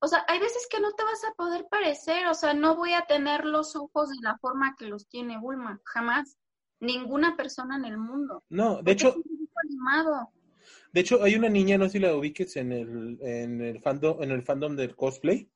[0.04, 2.92] o sea, hay veces que no te vas a poder parecer, o sea, no voy
[2.92, 6.36] a tener los ojos de la forma que los tiene Bulma, jamás.
[6.82, 8.42] Ninguna persona en el mundo.
[8.48, 10.32] No, de hecho, es un dibujo animado.
[10.92, 14.22] De hecho, hay una niña, no sé si la ubiques en el, en el fandom,
[14.22, 15.48] en el fandom del cosplay,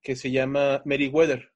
[0.00, 1.52] que se llama Meriwether.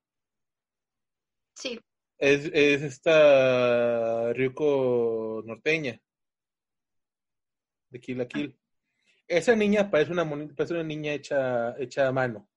[1.55, 1.81] Sí,
[2.19, 6.01] Es, es esta Ryuko norteña
[7.91, 8.57] de Kill la Kill.
[9.27, 12.49] Esa niña parece una, parece una niña hecha, hecha a mano.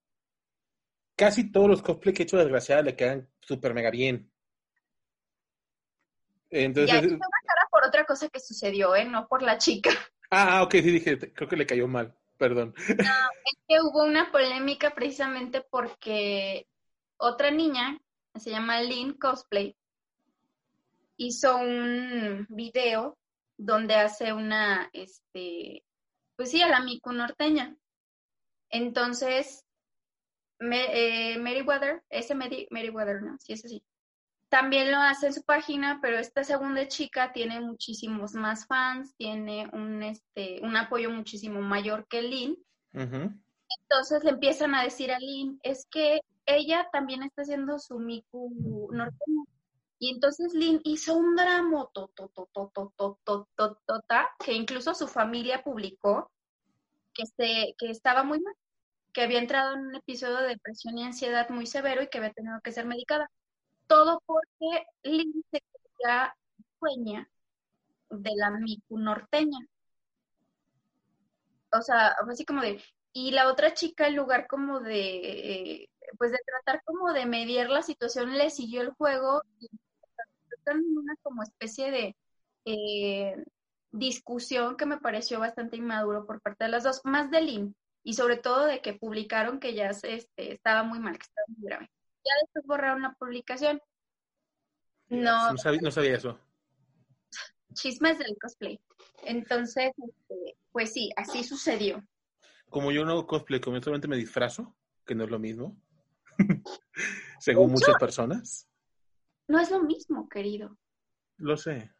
[1.15, 4.30] Casi todos los cosplays que he hecho desgraciada le quedan súper mega bien.
[6.51, 9.05] Entonces, fue una cara por otra cosa que sucedió, ¿eh?
[9.05, 9.89] No por la chica.
[10.31, 12.73] ah, ok, sí dije, creo que le cayó mal, perdón.
[13.67, 16.67] que hubo una polémica precisamente porque
[17.17, 17.99] otra niña,
[18.35, 19.75] se llama Lynn Cosplay,
[21.17, 23.17] hizo un video
[23.57, 25.83] donde hace una, este,
[26.35, 27.77] pues sí, a la Miku norteña.
[28.69, 29.63] Entonces,
[30.59, 33.37] me, eh, Meriwether, ese Meri, Meriwether, ¿no?
[33.39, 33.83] Sí, es así
[34.51, 39.69] también lo hace en su página, pero esta segunda chica tiene muchísimos más fans, tiene
[39.71, 42.57] un, este, un apoyo muchísimo mayor que Lynn.
[42.93, 43.41] Uh -huh.
[43.79, 48.89] Entonces le empiezan a decir a Lynn, es que ella también está haciendo su Miku
[48.91, 49.45] norteño.
[49.99, 51.87] Y entonces Lynn hizo un drama
[54.43, 56.29] que incluso su familia publicó
[57.13, 58.55] que, se, que estaba muy mal,
[59.13, 62.33] que había entrado en un episodio de depresión y ansiedad muy severo y que había
[62.33, 63.31] tenido que ser medicada.
[63.91, 66.33] Todo porque Lynn se creía
[66.79, 67.29] dueña
[68.09, 69.59] de la Miku norteña.
[71.73, 76.31] O sea, así como de, y la otra chica, en lugar como de, eh, pues
[76.31, 79.69] de tratar como de mediar la situación, le siguió el juego y
[80.65, 82.15] una como especie de
[82.63, 83.43] eh,
[83.91, 88.13] discusión que me pareció bastante inmaduro por parte de las dos, más de Lynn, y
[88.13, 91.91] sobre todo de que publicaron que ya este, estaba muy mal, que estaba muy grave.
[92.31, 93.81] Ya después borraron la publicación.
[95.09, 96.39] No, No sabía, no sabía eso.
[97.73, 98.79] chismes del cosplay.
[99.23, 102.03] Entonces, este, pues sí, así sucedió.
[102.69, 105.75] Como yo no hago cosplay, como yo solamente me disfrazo, que no es lo mismo,
[107.39, 108.67] según muchas personas,
[109.47, 110.77] No es lo mismo, querido.
[111.37, 111.91] lo sé.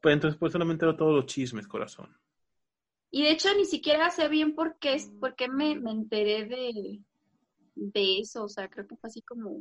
[0.00, 2.16] Pues entonces, pues solamente todos los chismes, corazón.
[3.10, 6.44] Y de hecho ni siquiera sé bien por qué, es- por qué me, me enteré
[6.44, 7.00] de,
[7.76, 8.44] de eso.
[8.44, 9.60] O sea, creo que fue así como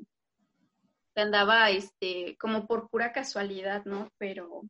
[1.13, 4.09] que andaba este, como por pura casualidad, ¿no?
[4.17, 4.63] Pero,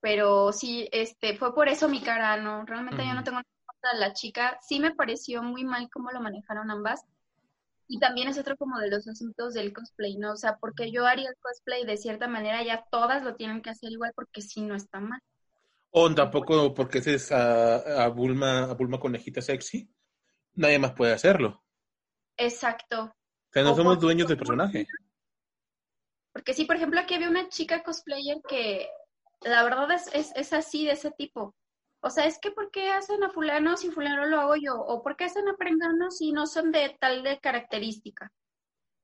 [0.00, 2.64] pero sí, este, fue por eso mi cara, ¿no?
[2.64, 4.58] Realmente yo no tengo nada contra la chica.
[4.60, 7.04] Sí me pareció muy mal cómo lo manejaron ambas.
[7.86, 10.32] Y también es otro como de los asuntos del cosplay, ¿no?
[10.32, 13.70] O sea, porque yo haría el cosplay de cierta manera, ya todas lo tienen que
[13.70, 15.20] hacer igual porque si no está mal.
[15.90, 19.92] O tampoco porque ese es a, a Bulma, a Bulma conejita sexy,
[20.60, 21.62] nadie más puede hacerlo.
[22.36, 23.04] Exacto.
[23.04, 24.86] O sea, no O somos dueños del personaje.
[26.32, 28.88] Porque sí, por ejemplo, aquí había una chica cosplayer que
[29.42, 31.56] la verdad es, es, es así, de ese tipo.
[32.02, 34.74] O sea, es que ¿por qué hacen a fulano si fulano lo hago yo?
[34.80, 38.32] ¿O por qué hacen a prengano si no son de tal de característica?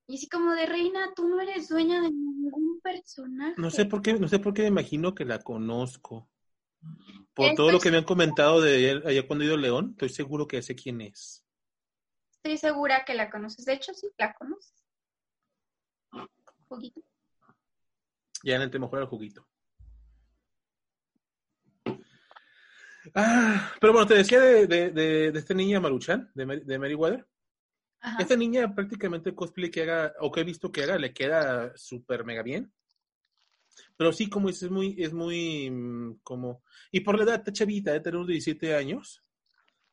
[0.06, 3.54] Y así como de reina, tú no eres dueña de ningún personaje.
[3.58, 6.30] No sé por qué, no sé por qué me imagino que la conozco.
[7.34, 9.90] Por todo lo que me han comentado de él allá cuando he ido a León,
[9.90, 11.45] estoy seguro que sé quién es.
[12.46, 13.64] Estoy segura que la conoces.
[13.64, 14.87] De hecho, sí, la conoces.
[16.68, 17.00] Poquito.
[18.44, 19.44] Ya en el mejor el juguito.
[23.16, 27.26] Ah, pero bueno, te decía de, de, de, de esta niña Maruchan, de, de Meriwether.
[28.16, 31.76] Esta niña prácticamente el cosplay que haga, o que he visto que haga, le queda
[31.76, 32.72] súper mega bien.
[33.96, 37.52] Pero sí, como dices, es muy, es muy, mm, como, y por la edad, está
[37.52, 39.24] chavita, de tener unos 17 años,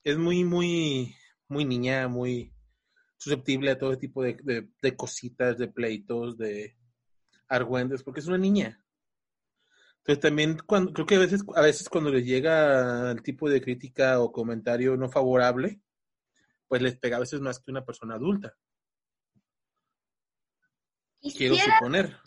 [0.04, 1.16] es muy, muy,
[1.54, 2.54] muy niña, muy
[3.18, 6.76] susceptible a todo tipo de, de, de cositas, de pleitos, de
[7.48, 8.84] argüendes, porque es una niña.
[10.00, 13.62] Entonces también cuando, creo que a veces, a veces cuando les llega el tipo de
[13.62, 15.80] crítica o comentario no favorable,
[16.68, 18.54] pues les pega a veces más que una persona adulta.
[21.22, 22.18] Quiero suponer.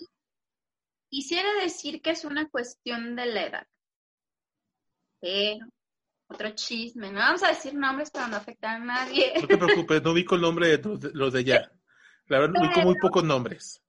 [1.10, 3.66] quisiera decir que es una cuestión de la edad.
[5.20, 5.66] Pero,
[6.28, 7.10] otro chisme.
[7.10, 9.32] No vamos a decir nombres para no afectar a nadie.
[9.40, 11.70] No te preocupes, no ubico el nombre de los de, allá.
[12.26, 13.82] La verdad, ubico muy pocos nombres.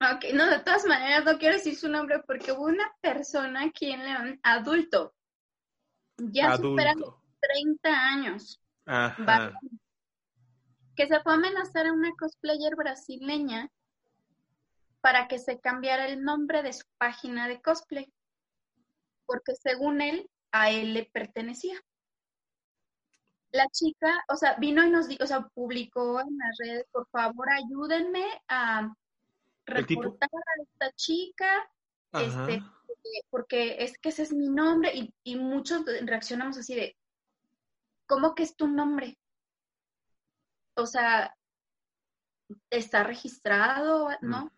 [0.00, 3.90] Ok, no, de todas maneras no quiero decir su nombre porque hubo una persona aquí
[3.90, 5.14] en León, adulto,
[6.18, 7.22] ya supera los Adulto.
[7.40, 9.52] 30 años, Ajá.
[10.96, 13.70] Que se fue a amenazar a una cosplayer brasileña
[15.00, 18.12] para que se cambiara el nombre de su página de cosplay,
[19.26, 21.74] porque según él, a él le pertenecía.
[23.50, 27.08] La chica, o sea, vino y nos dijo, o sea, publicó en las redes, por
[27.08, 28.94] favor, ayúdenme a
[29.66, 31.68] reportar a esta chica,
[32.12, 32.26] Ajá.
[32.26, 36.96] este, porque- porque es que ese es mi nombre y, y muchos reaccionamos así de,
[38.06, 39.18] ¿cómo que es tu nombre?
[40.76, 41.36] O sea,
[42.70, 44.44] está registrado, ¿no?
[44.46, 44.50] Mm.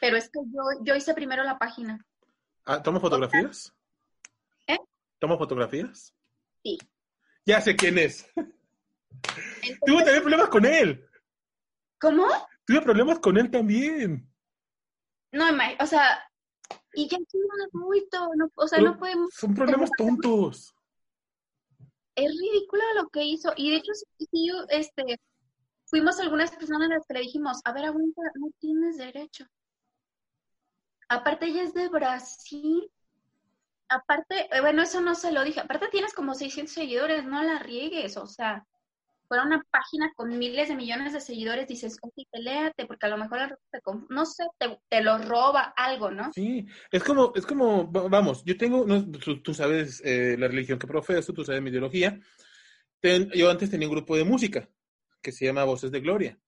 [0.00, 2.04] Pero es que yo, yo hice primero la página.
[2.64, 3.72] Ah, ¿Toma fotografías?
[5.20, 6.14] ¿Toma fotografías?
[6.64, 6.78] Sí.
[7.46, 8.26] Ya sé quién es.
[8.34, 11.06] Entonces, Tuve también problemas con él.
[12.00, 12.26] ¿Cómo?
[12.64, 14.26] Tuve problemas con él también.
[15.32, 15.44] No,
[15.78, 16.24] o sea,
[16.94, 20.74] y ya es un adulto, no, o sea, Pero no podemos, Son problemas tontos.
[22.16, 23.52] es ridículo lo que hizo.
[23.56, 25.20] Y de hecho, sí, yo, este,
[25.84, 29.44] fuimos algunas personas a las que le dijimos, a ver, aguanta, no tienes derecho.
[31.08, 32.90] Aparte, ella es de Brasil.
[33.90, 35.60] Aparte, eh, bueno, eso no se lo dije.
[35.60, 38.16] Aparte, tienes como 600 seguidores, no la riegues.
[38.16, 38.64] O sea,
[39.26, 43.18] fuera una página con miles de millones de seguidores, dices, ok, peléate, porque a lo
[43.18, 44.44] mejor te no sé,
[44.88, 46.32] te, lo roba algo, ¿no?
[46.32, 50.48] Sí, es como, es como, va- vamos, yo tengo, no, tú, tú sabes eh, la
[50.48, 52.18] religión que profeso, tú sabes mi ideología.
[53.00, 54.68] Ten- yo antes tenía un grupo de música
[55.22, 56.38] que se llama Voces de Gloria.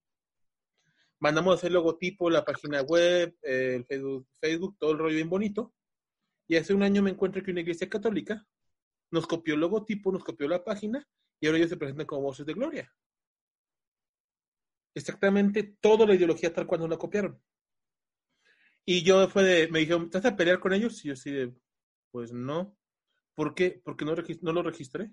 [1.18, 5.30] Mandamos a hacer logotipo, la página web, eh, el Facebook, Facebook, todo el rollo bien
[5.30, 5.72] bonito.
[6.48, 8.46] Y hace un año me encuentro que una iglesia católica
[9.10, 11.06] nos copió el logotipo, nos copió la página
[11.40, 12.92] y ahora ellos se presentan como Voces de Gloria.
[14.94, 17.40] Exactamente toda la ideología tal cual nos la copiaron.
[18.84, 21.04] Y yo fue de, me dijeron, ¿te vas a pelear con ellos?
[21.04, 21.54] Y yo así de,
[22.10, 22.76] pues no.
[23.34, 23.80] ¿Por qué?
[23.84, 25.10] Porque no, no lo registré.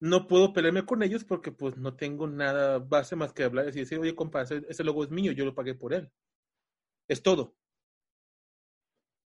[0.00, 3.72] No puedo pelearme con ellos porque pues no tengo nada base más que hablar y
[3.72, 6.10] decir, oye, compa, ese, ese logo es mío, yo lo pagué por él.
[7.08, 7.54] Es todo.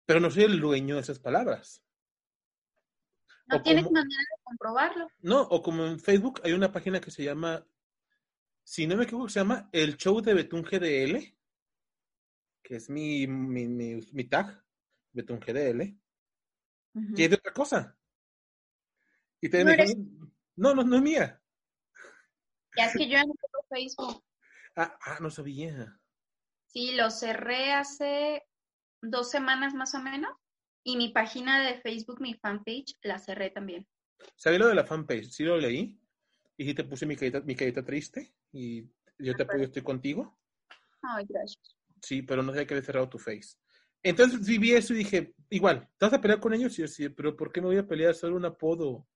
[0.06, 1.82] Pero no soy el dueño de esas palabras.
[3.48, 5.08] No O tienes como- manera de comprobarlo.
[5.20, 7.66] No, o como en Facebook hay una página que se llama,
[8.64, 11.38] si no me equivoco, se llama El Show de Betún GDL,
[12.62, 14.64] que es mi, mi, mi, mi tag,
[15.12, 15.98] Betún GDL,
[17.16, 17.98] que es de otra cosa.
[19.42, 19.98] Y también No eres-
[20.56, 21.42] no, no, no es mía.
[22.78, 24.24] Ya es que yo no tengo Facebook.
[24.76, 26.00] Ah, ah, no sabía.
[26.68, 28.48] Sí, lo cerré hace
[29.04, 30.32] dos semanas más o menos.
[30.84, 33.88] Y mi página de Facebook, mi fanpage, la cerré también.
[34.36, 35.30] ¿Sabía lo de la fanpage?
[35.30, 36.00] Sí lo leí.
[36.58, 38.34] Y sí te puse mi carita, mi carita triste.
[38.52, 38.84] Y
[39.18, 40.38] yo te apoyo, estoy contigo.
[41.02, 41.78] Ay, gracias.
[42.02, 43.56] Sí, pero no sabía que había cerrado tu face.
[44.02, 46.78] Entonces viví eso y dije, igual, ¿te vas a pelear con ellos?
[46.78, 48.14] Y yo sí, pero ¿por qué me voy a pelear?
[48.14, 48.90] Solo un apodo.
[48.90, 49.08] O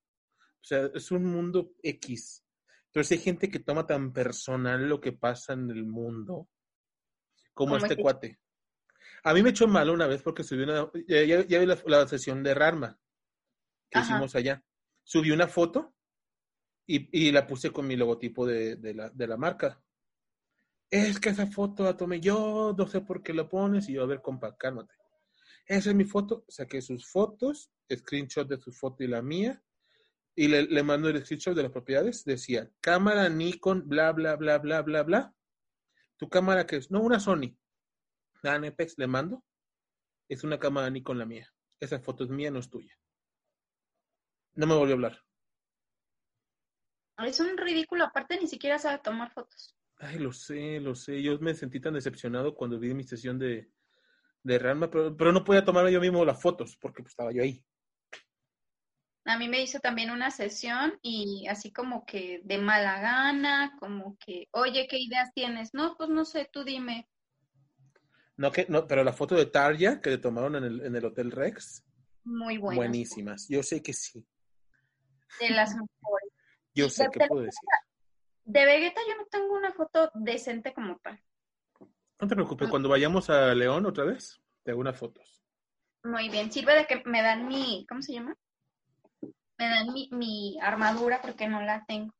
[0.61, 2.43] sea, es un mundo X.
[2.91, 6.49] Pero si hay gente que toma tan personal lo que pasa en el mundo,
[7.53, 8.39] como Como este este cuate.
[9.29, 11.77] A mí me echó mal una vez porque subí una, ya, ya- ya vi la,
[11.85, 12.97] la sesión de Rarma
[13.89, 14.13] que Ajá.
[14.13, 14.63] hicimos allá.
[15.03, 15.93] Subí una foto
[16.85, 19.81] y, y la puse con mi logotipo de, de la, de la marca.
[20.89, 23.89] Es que esa foto la tomé yo, no sé por qué la pones.
[23.89, 24.93] Y yo, a ver, compa, cálmate.
[25.65, 26.45] Esa es mi foto.
[26.47, 29.63] Saqué sus fotos screenshot de su foto y la mía,
[30.35, 34.57] y le, le mando el screenshot de las propiedades, decía, cámara Nikon, bla, bla, bla,
[34.59, 35.35] bla, bla, bla.
[36.17, 36.91] ¿Tu cámara qué es?
[36.91, 37.57] No, una Sony.
[38.41, 39.43] La Anepex le mando.
[40.29, 41.51] Es una cámara Nikon la mía.
[41.79, 42.97] Esa foto es mía, no es tuya.
[44.55, 45.21] No me volvió a hablar.
[47.25, 49.75] Es un ridículo, aparte ni siquiera sabe tomar fotos.
[49.97, 51.21] Ay, lo sé, lo sé.
[51.21, 53.71] Yo me sentí tan decepcionado cuando vi mi sesión de,
[54.43, 57.41] de Ranma, pero, pero no podía tomar yo mismo las fotos porque pues, estaba yo
[57.41, 57.63] ahí.
[59.25, 64.17] A mí me hizo también una sesión y así como que de mala gana, como
[64.17, 65.73] que, oye, ¿qué ideas tienes?
[65.73, 67.09] No, pues no sé, tú dime.
[68.37, 71.05] No, que, no, pero la foto de Tarja que le tomaron en el, en el
[71.05, 71.83] Hotel Rex,
[72.23, 72.77] Muy buenas.
[72.77, 73.47] buenísimas.
[73.49, 74.25] Yo sé que sí.
[75.39, 76.29] De las mejores.
[76.75, 77.67] Yo sé De- de- puedo decir.
[78.45, 81.21] De Vegeta yo no tengo una foto decente como tal.
[82.19, 85.43] No te preocupes, cuando vayamos a León otra vez, te hago unas fotos.
[86.03, 88.35] Muy bien, sirve de que me dan mi, ¿cómo se llama?
[89.57, 92.13] Me dan mi, mi armadura porque no la tengo.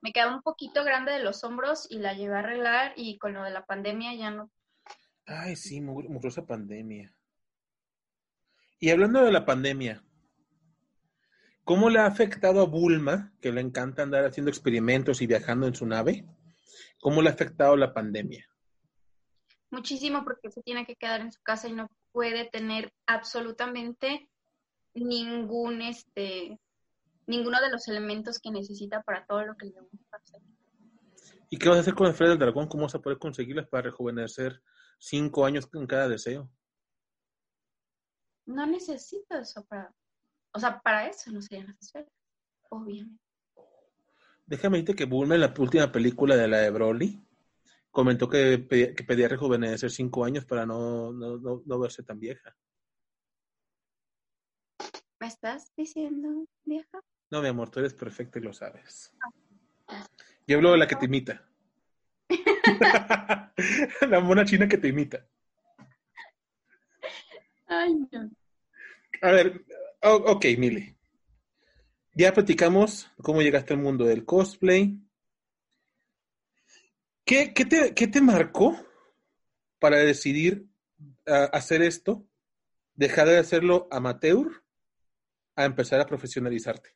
[0.00, 3.34] Me queda un poquito grande de los hombros y la llevé a arreglar y con
[3.34, 4.50] lo de la pandemia ya no.
[5.26, 7.14] Ay, sí, mu- mugrosa pandemia.
[8.78, 10.04] Y hablando de la pandemia,
[11.64, 15.74] ¿cómo le ha afectado a Bulma, que le encanta andar haciendo experimentos y viajando en
[15.74, 16.26] su nave?
[17.00, 18.46] ¿Cómo le ha afectado la pandemia?
[19.70, 24.28] Muchísimo porque se tiene que quedar en su casa y no puede tener absolutamente
[24.94, 26.60] ningún, este,
[27.26, 30.40] ninguno de los elementos que necesita para todo lo que le gusta hacer.
[31.50, 32.68] ¿Y qué vas a hacer con la esfera del dragón?
[32.68, 34.60] ¿Cómo vas a poder conseguirlas para rejuvenecer
[34.98, 36.50] cinco años en cada deseo?
[38.46, 39.94] No necesito eso para,
[40.52, 42.12] o sea, para eso no serían las esferas,
[42.68, 43.22] obviamente.
[44.46, 47.26] Déjame decirte que Bulma en la última película de la de Broly
[47.90, 52.18] comentó que pedía, que pedía rejuvenecer cinco años para no, no, no, no verse tan
[52.20, 52.54] vieja.
[55.18, 57.00] ¿Me estás diciendo, vieja?
[57.30, 59.14] No, mi amor, tú eres perfecta y lo sabes.
[60.46, 61.48] Yo hablo de la que te imita.
[64.08, 65.26] la mona china que te imita.
[67.66, 68.30] Ay, no.
[69.22, 69.64] A ver,
[70.02, 70.94] ok, Mili.
[72.14, 75.00] Ya platicamos cómo llegaste al mundo del cosplay.
[77.24, 78.76] ¿Qué, qué te, qué te marcó
[79.78, 80.66] para decidir
[81.26, 82.26] ah, hacer esto?
[82.94, 84.62] Dejar de hacerlo amateur
[85.56, 86.90] a empezar a profesionalizarte.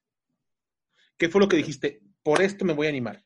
[1.16, 2.00] ¿Qué fue lo que dijiste?
[2.22, 3.24] Por esto me voy a animar.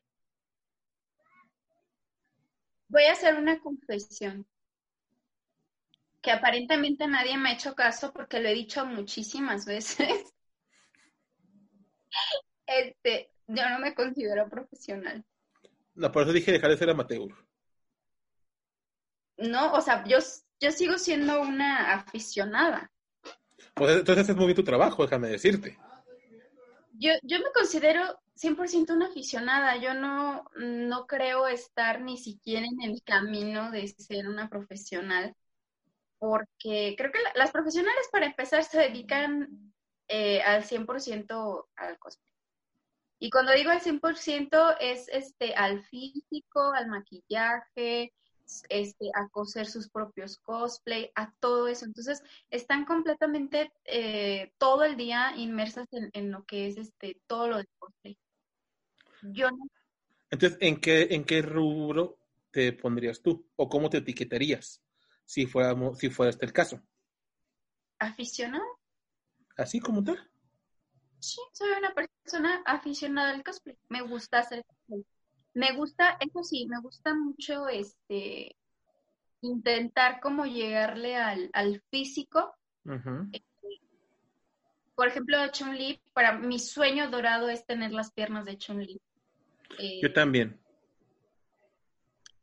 [2.93, 4.45] Voy a hacer una confesión
[6.21, 10.31] que aparentemente nadie me ha hecho caso porque lo he dicho muchísimas veces.
[12.67, 15.25] Este, yo no me considero profesional.
[15.95, 17.33] No, por eso dije dejar de ser amateur.
[19.37, 20.19] No, o sea, yo,
[20.59, 22.91] yo sigo siendo una aficionada.
[23.73, 25.79] Pues entonces es muy bien tu trabajo, déjame decirte.
[26.91, 29.77] Yo, yo me considero 100% una aficionada.
[29.77, 35.35] Yo no, no creo estar ni siquiera en el camino de ser una profesional,
[36.19, 39.73] porque creo que la- las profesionales para empezar se dedican
[40.09, 42.25] eh, al 100% al cosplay.
[43.19, 48.13] Y cuando digo al 100% es este, al físico, al maquillaje,
[48.69, 51.85] este, a coser sus propios cosplay, a todo eso.
[51.85, 52.21] Entonces,
[52.51, 57.57] están completamente eh, todo el día inmersas en, en lo que es este, todo lo
[57.57, 58.17] de cosplay.
[59.31, 59.67] Yo no,
[60.31, 62.17] Entonces, ¿en qué, en qué rubro
[62.51, 63.47] te pondrías tú?
[63.55, 64.81] ¿O cómo te etiquetarías
[65.25, 66.81] si fuera, si fuera este el caso?
[67.99, 68.63] aficionada,
[69.57, 70.29] ¿Así como tal?
[71.19, 73.77] sí, soy una persona aficionada al cosplay.
[73.89, 75.05] Me gusta hacer cosplay.
[75.53, 78.55] Me gusta, eso sí, me gusta mucho este
[79.41, 82.55] intentar como llegarle al, al físico.
[82.85, 83.33] Ujú.
[84.95, 88.99] Por ejemplo, Chun-Li, para mi sueño dorado es tener las piernas de Chun-Li.
[89.79, 90.59] Eh, Yo también.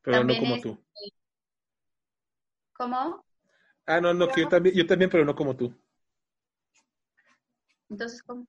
[0.03, 0.85] Pero También no como es- tú.
[2.73, 3.25] ¿Cómo?
[3.87, 5.75] Ah, no, no, que yo también, yo también, pero no como tú.
[7.91, 8.47] Entonces, ¿cómo?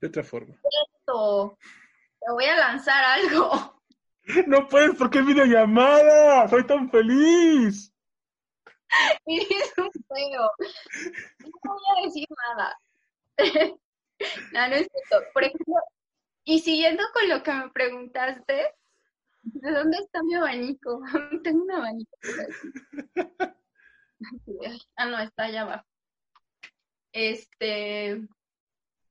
[0.00, 0.54] De otra forma.
[0.96, 1.56] Esto,
[2.20, 3.50] te voy a lanzar algo.
[4.46, 6.46] No puedes porque es videollamada.
[6.48, 7.92] Soy tan feliz.
[9.26, 10.50] Eres un feo.
[11.40, 12.78] No voy a decir nada.
[14.52, 15.26] no, no es cierto.
[15.34, 15.74] Por ejemplo,
[16.44, 18.74] y siguiendo con lo que me preguntaste,
[19.42, 21.00] ¿de dónde está mi abanico?
[21.44, 22.16] Tengo un abanico.
[24.94, 25.84] Ah, no, está allá abajo.
[27.10, 28.20] Este,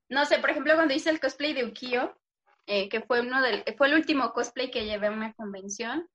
[0.08, 2.18] no sé, por ejemplo, cuando hice el cosplay de Ukio,
[2.66, 6.08] eh, que fue uno del, fue el último cosplay que llevé a una convención,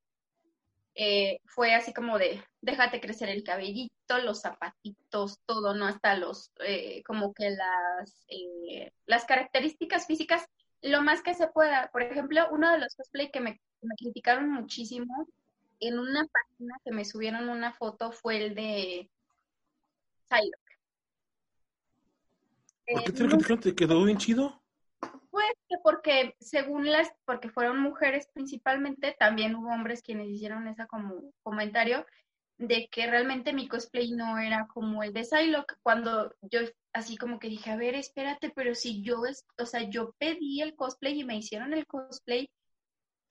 [0.99, 5.85] eh, fue así como de, déjate crecer el cabellito, los zapatitos, todo, ¿no?
[5.85, 10.47] Hasta los, eh, como que las, eh, las características físicas,
[10.81, 11.89] lo más que se pueda.
[11.91, 15.27] Por ejemplo, uno de los cosplay que me, me criticaron muchísimo,
[15.79, 19.09] en una página que me subieron una foto fue el de
[20.27, 20.79] Psylocke.
[22.87, 23.59] ¿Por qué te lo criticaron?
[23.59, 24.61] ¿Te quedó bien chido?
[25.29, 30.87] Pues que porque según las, porque fueron mujeres principalmente, también hubo hombres quienes hicieron ese
[30.87, 32.05] como comentario
[32.57, 36.61] de que realmente mi cosplay no era como el de Psylocke, cuando yo
[36.93, 40.61] así como que dije, a ver, espérate, pero si yo, es, o sea, yo pedí
[40.61, 42.49] el cosplay y me hicieron el cosplay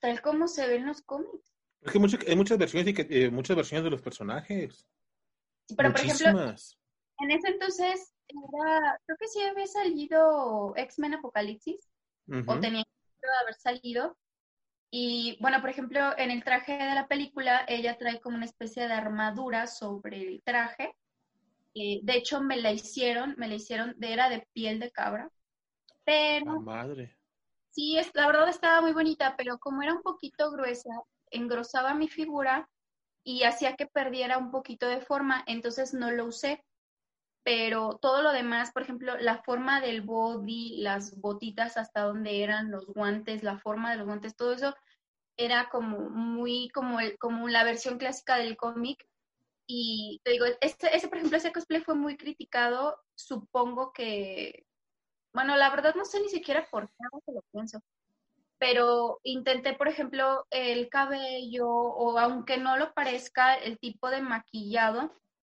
[0.01, 1.53] tal como se ve en los cómics.
[1.83, 4.87] Es que mucho- hay muchas versiones y que, eh, muchas versiones de los personajes.
[5.77, 6.29] Pero por ejemplo,
[7.19, 11.89] en ese entonces era, creo que sí había salido X-Men Apocalipsis,
[12.47, 14.17] o tenía que haber salido.
[14.99, 18.89] Y bueno, por ejemplo, en el traje de la película, ella trae como una especie
[18.89, 20.97] de armadura sobre el traje.
[21.75, 25.31] Eh, de hecho, me la hicieron, me la hicieron, de, era de piel de cabra.
[26.45, 27.15] La Pero madre.
[27.69, 30.89] sí, es, la verdad estaba muy bonita, pero como era un poquito gruesa,
[31.31, 32.67] engrosaba mi figura
[33.23, 36.65] y hacía que perdiera un poquito de forma, entonces no lo usé.
[37.43, 42.71] Pero todo lo demás, por ejemplo, la forma del body, las botitas hasta donde eran
[42.71, 44.75] los guantes, la forma de los guantes, todo eso
[45.37, 49.07] era como muy como el, como la versión clásica del cómic.
[49.67, 52.97] Y te digo, ese, ese, por ejemplo, ese cosplay fue muy criticado.
[53.17, 54.65] Supongo que,
[55.35, 57.81] bueno, la verdad no sé ni siquiera por qué ahora lo pienso.
[58.59, 65.13] Pero intenté, por ejemplo, el cabello, o aunque no lo parezca, el tipo de maquillado.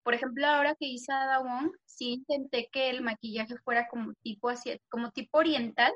[0.04, 4.14] Por ejemplo, ahora que hice a Ada Wong, sí intenté que el maquillaje fuera como
[4.24, 5.94] tipo así, como tipo oriental,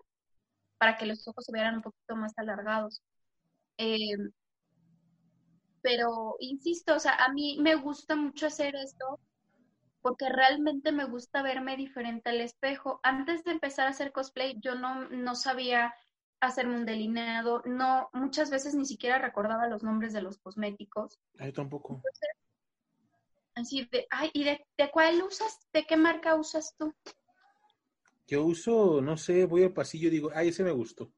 [0.78, 3.02] para que los ojos se vieran un poquito más alargados.
[3.78, 4.18] Eh,
[5.82, 9.20] pero insisto, o sea, a mí me gusta mucho hacer esto
[10.02, 13.00] porque realmente me gusta verme diferente al espejo.
[13.04, 15.94] Antes de empezar a hacer cosplay, yo no, no sabía
[16.40, 21.20] hacerme un delineado, no, muchas veces ni siquiera recordaba los nombres de los cosméticos.
[21.38, 21.96] Ay, tampoco.
[21.96, 22.30] Entonces,
[23.54, 25.60] así de, ay, ¿y de, de cuál usas?
[25.72, 26.96] ¿De qué marca usas tú?
[28.28, 31.12] Yo uso, no sé, voy al pasillo y digo, ay, ese me gustó.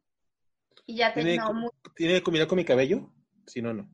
[0.86, 3.10] Y ya ¿Tiene, no, muy, ¿Tiene que combinar con mi cabello?
[3.48, 3.90] Si no, no.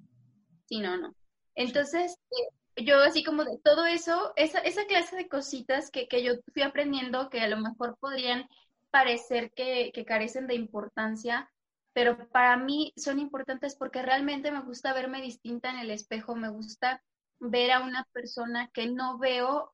[0.65, 1.15] Sí, no, no.
[1.55, 6.23] Entonces, eh, yo así como de todo eso, esa, esa clase de cositas que, que
[6.23, 8.47] yo fui aprendiendo que a lo mejor podrían
[8.91, 11.51] parecer que, que carecen de importancia,
[11.93, 16.49] pero para mí son importantes porque realmente me gusta verme distinta en el espejo, me
[16.49, 17.03] gusta
[17.39, 19.73] ver a una persona que no veo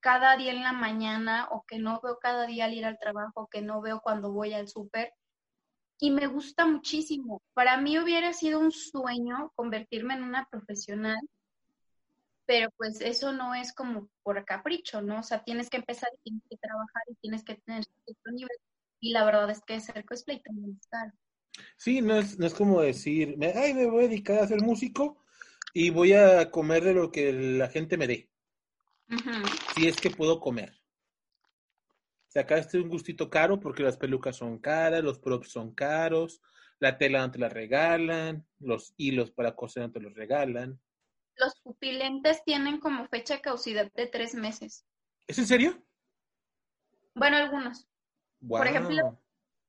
[0.00, 3.48] cada día en la mañana o que no veo cada día al ir al trabajo,
[3.50, 5.12] que no veo cuando voy al súper
[5.98, 7.42] y me gusta muchísimo.
[7.54, 11.20] Para mí hubiera sido un sueño convertirme en una profesional,
[12.46, 15.20] pero pues eso no es como por capricho, ¿no?
[15.20, 18.56] O sea, tienes que empezar y tienes que trabajar y tienes que tener cierto nivel.
[19.00, 21.12] Y la verdad es que hacer cosplay también es caro.
[21.76, 25.18] Sí, no es, no es como decir, ay, me voy a dedicar a ser músico
[25.72, 28.30] y voy a comer de lo que la gente me dé,
[29.10, 29.30] Ujú.
[29.74, 30.83] si es que puedo comer.
[32.34, 36.42] Sacaste un gustito caro porque las pelucas son caras, los props son caros,
[36.80, 40.80] la tela no te la regalan, los hilos para coser no te los regalan.
[41.36, 44.84] Los pupilentes tienen como fecha de caducidad de tres meses.
[45.28, 45.86] ¿Es en serio?
[47.14, 47.86] Bueno, algunos.
[48.40, 48.64] Wow.
[48.64, 49.22] ejemplo,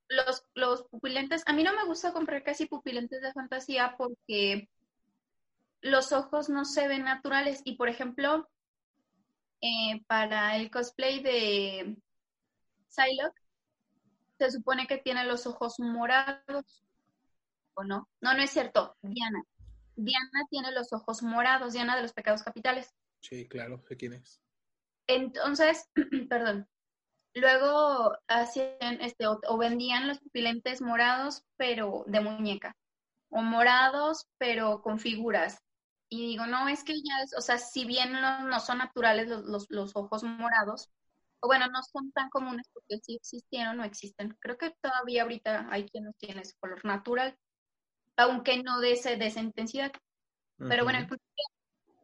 [0.09, 4.71] Los, los pupilentes, a mí no me gusta comprar casi pupilentes de fantasía porque
[5.81, 7.61] los ojos no se ven naturales.
[7.63, 8.49] Y por ejemplo,
[9.61, 11.95] eh, para el cosplay de
[12.95, 13.41] Psylocke,
[14.37, 16.83] se supone que tiene los ojos morados.
[17.75, 18.09] ¿O no?
[18.21, 18.95] No, no es cierto.
[19.01, 19.43] Diana.
[19.95, 22.93] Diana tiene los ojos morados, Diana de los pecados capitales.
[23.21, 24.41] Sí, claro, sé quién es.
[25.07, 25.89] Entonces,
[26.29, 26.67] perdón.
[27.33, 32.77] Luego hacían este o, o vendían los pupilentes morados, pero de muñeca.
[33.29, 35.61] O morados, pero con figuras.
[36.07, 39.27] Y digo, no, es que ya es, o sea, si bien no, no son naturales
[39.27, 40.89] los, los, los ojos morados,
[41.45, 44.35] o bueno, no son tan comunes porque sí existieron o existen.
[44.39, 47.37] Creo que todavía ahorita hay quien los tiene ese color natural,
[48.17, 49.91] aunque no de, ese, de esa intensidad.
[50.67, 51.23] Pero bueno, el punto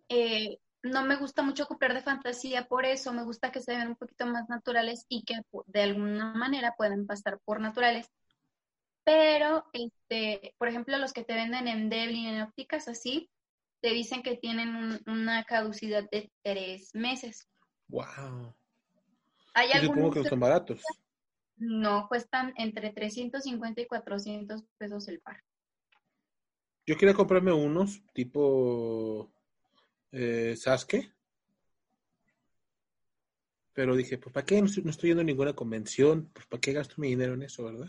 [0.09, 3.87] eh, no me gusta mucho copiar de fantasía por eso, me gusta que se vean
[3.87, 8.07] un poquito más naturales y que de alguna manera puedan pasar por naturales.
[9.03, 13.27] Pero, este, por ejemplo, los que te venden en Devlin, en ópticas así,
[13.81, 17.47] te dicen que tienen un- una caducidad de tres meses.
[17.89, 18.53] Wow.
[19.54, 20.82] Hay supongo que no son baratos.
[21.58, 25.43] no cuestan entre 350 y 400 pesos el par.
[26.86, 29.32] Yo quería comprarme unos tipo
[30.12, 31.14] eh, Sasuke.
[33.74, 34.60] Pero dije, pues ¿para qué?
[34.60, 36.30] No estoy, no estoy yendo a ninguna convención.
[36.34, 37.88] Pues ¿para qué gasto mi dinero en eso, verdad?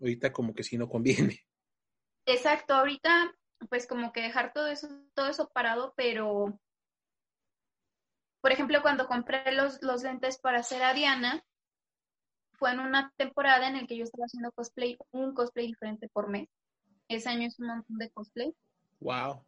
[0.00, 1.40] Ahorita como que sí no conviene.
[2.26, 3.34] Exacto, ahorita
[3.68, 6.58] pues como que dejar todo eso, todo eso parado, pero
[8.40, 11.44] por ejemplo, cuando compré los, los lentes para hacer a Diana,
[12.52, 16.28] fue en una temporada en la que yo estaba haciendo cosplay, un cosplay diferente por
[16.28, 16.48] mes.
[17.08, 18.54] Ese año es un montón de cosplay.
[19.00, 19.44] Wow.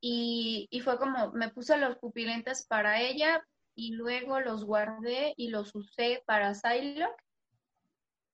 [0.00, 5.48] Y, y fue como, me puse los pupilentes para ella y luego los guardé y
[5.48, 7.22] los usé para Psylocke.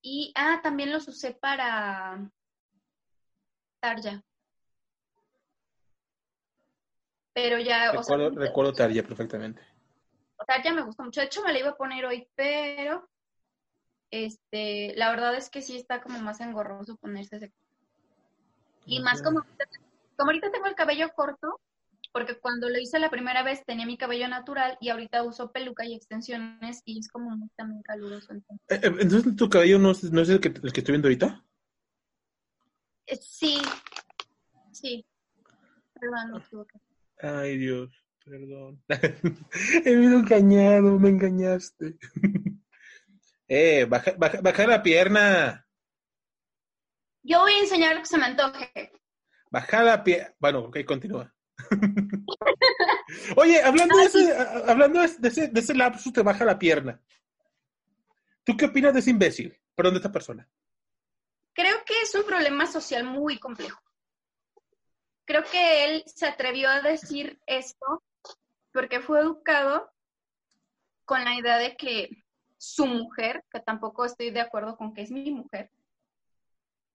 [0.02, 2.30] Y, ah, también los usé para
[3.80, 4.22] Tarja.
[7.32, 9.71] Pero ya, o sea, Recuerdo, recuerdo Tarja perfectamente.
[10.44, 11.20] Tarja me gusta mucho.
[11.20, 13.08] De hecho, me la iba a poner hoy, pero
[14.10, 17.52] este, la verdad es que sí está como más engorroso ponerse ese.
[18.84, 19.40] Y más como,
[20.16, 21.60] como ahorita tengo el cabello corto,
[22.12, 25.86] porque cuando lo hice la primera vez tenía mi cabello natural y ahorita uso peluca
[25.86, 28.32] y extensiones y es como muy también caluroso.
[28.32, 30.92] Entonces, Eh, eh, Entonces, ¿tu cabello no es, no es el, que, el que estoy
[30.92, 31.42] viendo ahorita?
[33.06, 33.60] eh, sí,
[34.72, 35.04] sí.
[35.94, 36.78] Perdón, me equivoqué.
[37.18, 38.82] Ay, Dios, perdón.
[39.84, 41.96] He sido engañado, me engañaste.
[43.48, 45.66] eh, baja, baja, baja la pierna.
[47.22, 48.92] Yo voy a enseñar lo que se me antoje.
[49.50, 50.34] Baja la pierna.
[50.38, 51.32] Bueno, ok, continúa.
[53.36, 57.00] Oye, hablando, de ese, hablando de ese, de ese lapsus, te baja la pierna.
[58.44, 59.56] ¿Tú qué opinas de ese imbécil?
[59.74, 60.48] Perdón, de esta persona.
[61.52, 63.80] Creo que es un problema social muy complejo.
[65.24, 68.02] Creo que él se atrevió a decir esto
[68.72, 69.92] porque fue educado
[71.04, 72.24] con la idea de que
[72.58, 75.70] su mujer, que tampoco estoy de acuerdo con que es mi mujer,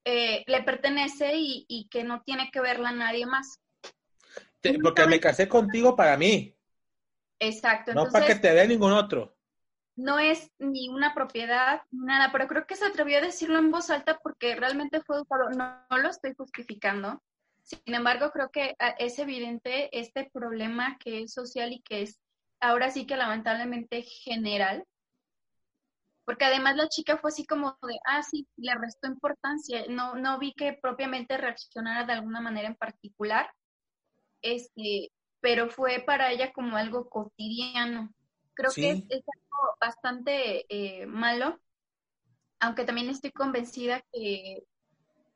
[0.05, 3.59] eh, le pertenece y, y que no tiene que verla nadie más.
[4.83, 6.55] Porque me casé contigo para mí,
[7.39, 7.93] Exacto.
[7.93, 9.35] no para que Entonces, te vea ningún otro.
[9.95, 13.71] no es ni una propiedad, ni nada, pero creo que se atrevió a decirlo en
[13.71, 15.49] voz alta porque realmente fue educado.
[15.49, 17.21] No, no lo estoy justificando.
[17.67, 22.17] Sin embargo, creo que ah, es evidente este problema que es social y que es
[22.61, 24.85] ahora sí que lamentablemente general.
[26.23, 29.83] Porque además la chica fue así como de, ah, sí, le restó importancia.
[29.89, 33.51] No, no vi que propiamente reaccionara de alguna manera en particular.
[34.41, 35.11] Este,
[35.41, 38.13] pero fue para ella como algo cotidiano.
[38.53, 38.81] Creo Sí.
[38.81, 41.59] que es, es algo bastante eh, malo,
[42.61, 44.63] aunque también estoy convencida que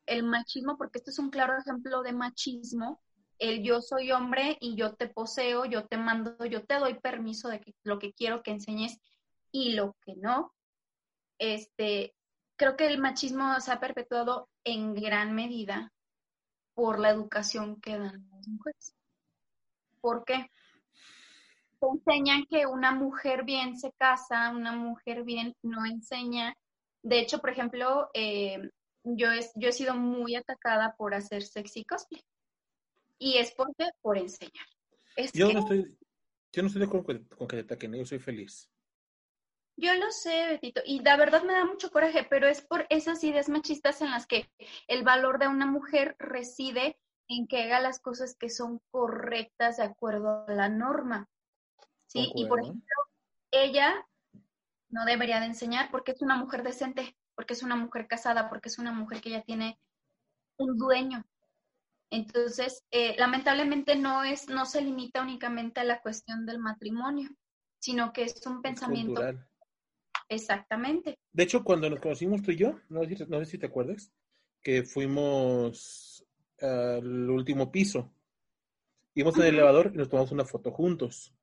[0.06, 3.00] el machismo, porque esto es un claro ejemplo de machismo,
[3.38, 7.48] el yo soy hombre y yo te poseo, yo te mando, yo te doy permiso
[7.48, 8.98] de que, lo que quiero que enseñes
[9.50, 10.52] y lo que no.
[11.38, 12.14] Este,
[12.56, 15.92] creo que el machismo se ha perpetuado en gran medida
[16.74, 18.94] por la educación que dan las mujeres.
[20.00, 20.50] ¿Por qué?
[21.80, 26.56] Enseñan que una mujer bien se casa, una mujer bien no enseña.
[27.02, 28.70] De hecho, por ejemplo, eh,
[29.04, 32.22] yo, es, yo he sido muy atacada por hacer sexy cosplay.
[33.18, 34.66] Y es porque por enseñar.
[35.16, 35.96] Es Yo que no estoy,
[36.52, 38.68] yo no estoy de acuerdo con, con que te ataquen, yo soy feliz.
[39.76, 43.22] yo lo sé, Betito, y la verdad me da mucho coraje, pero es por esas
[43.24, 44.50] ideas machistas en las que
[44.86, 46.98] el valor de una mujer reside
[47.28, 51.28] en que haga las cosas que son correctas de acuerdo a la norma.
[52.06, 52.30] ¿Sí?
[52.34, 52.94] Y por ejemplo,
[53.50, 54.06] ella
[54.90, 58.68] no debería de enseñar porque es una mujer decente, porque es una mujer casada, porque
[58.68, 59.78] es una mujer que ya tiene
[60.58, 61.24] un dueño.
[62.10, 67.30] Entonces, eh, lamentablemente no es, no se limita únicamente a la cuestión del matrimonio,
[67.78, 69.48] sino que es un pensamiento cultural.
[70.28, 71.18] exactamente.
[71.32, 73.66] De hecho, cuando nos conocimos tú y yo, no sé, si- no sé si te
[73.66, 74.12] acuerdas,
[74.62, 76.26] que fuimos
[76.60, 78.12] al último piso.
[79.14, 81.34] Íbamos en el elevador y nos tomamos una foto juntos.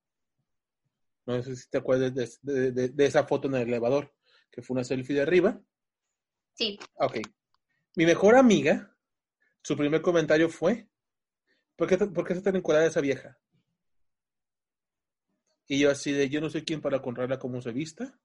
[1.26, 4.14] No sé si te acuerdas de, de- de- de esa foto en el elevador,
[4.52, 5.60] que fue una selfie de arriba.
[6.60, 7.20] Sí, Ok.
[7.95, 8.93] Mi mejor amiga,
[9.64, 10.89] su primer comentario fue,
[11.78, 13.39] ¿por qué, por qué está tan encuadrada esa vieja?
[15.68, 18.20] Y yo así de, yo no soy quien para contarla como se vista.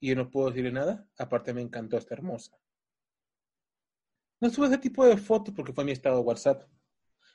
[0.00, 1.08] Y yo no puedo decirle nada.
[1.16, 2.58] Aparte me encantó, está hermosa.
[4.40, 6.68] No sube ese tipo de fotos porque fue mi estado de WhatsApp.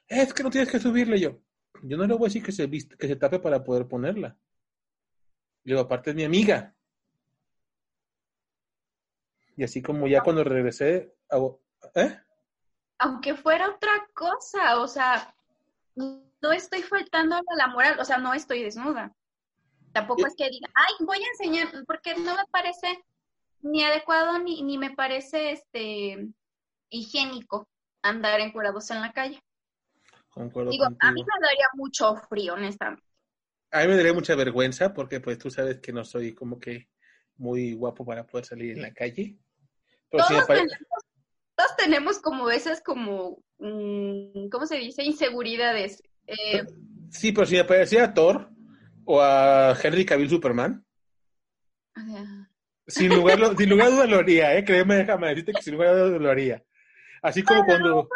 [0.09, 1.41] Es que no tienes que subirle yo.
[1.83, 4.37] Yo no le voy a decir que se, que se tape para poder ponerla.
[5.63, 6.75] Y luego, aparte es mi amiga.
[9.55, 11.61] Y así como ya cuando regresé, hago,
[11.95, 12.17] ¿eh?
[13.03, 15.35] aunque fuera otra cosa, o sea,
[15.95, 19.13] no estoy faltando a la moral, o sea, no estoy desnuda.
[19.91, 23.03] Tampoco es que diga, ay, voy a enseñar, porque no me parece
[23.61, 26.29] ni adecuado ni, ni me parece este
[26.89, 27.67] higiénico.
[28.01, 29.41] andar encuerados en la calle.
[30.29, 33.03] Concuerdo Digo, a mí me daría mucho frío, honestamente.
[33.71, 36.89] A mí me daría mucha vergüenza porque pues tú sabes que no soy como que
[37.37, 39.37] muy guapo para poder salir en la calle.
[40.13, 41.03] Pero me Todos pare- tenemos,
[41.55, 45.03] todos tenemos como esas como, mm, ¿cómo se dice?
[45.03, 46.01] Inseguridades.
[46.27, 46.63] Eh,
[47.09, 48.49] Sí, pero si me parecía a Thor
[49.05, 50.83] o a Henry Cavill Superman,
[51.95, 52.49] o sea,
[52.87, 54.63] sin lugar, lo- sin lugar a dudas lo haría, ¿eh?
[54.63, 56.63] Créeme, déjame decirte que sin lugar a dudas lo haría.
[57.21, 58.09] Así como cuando...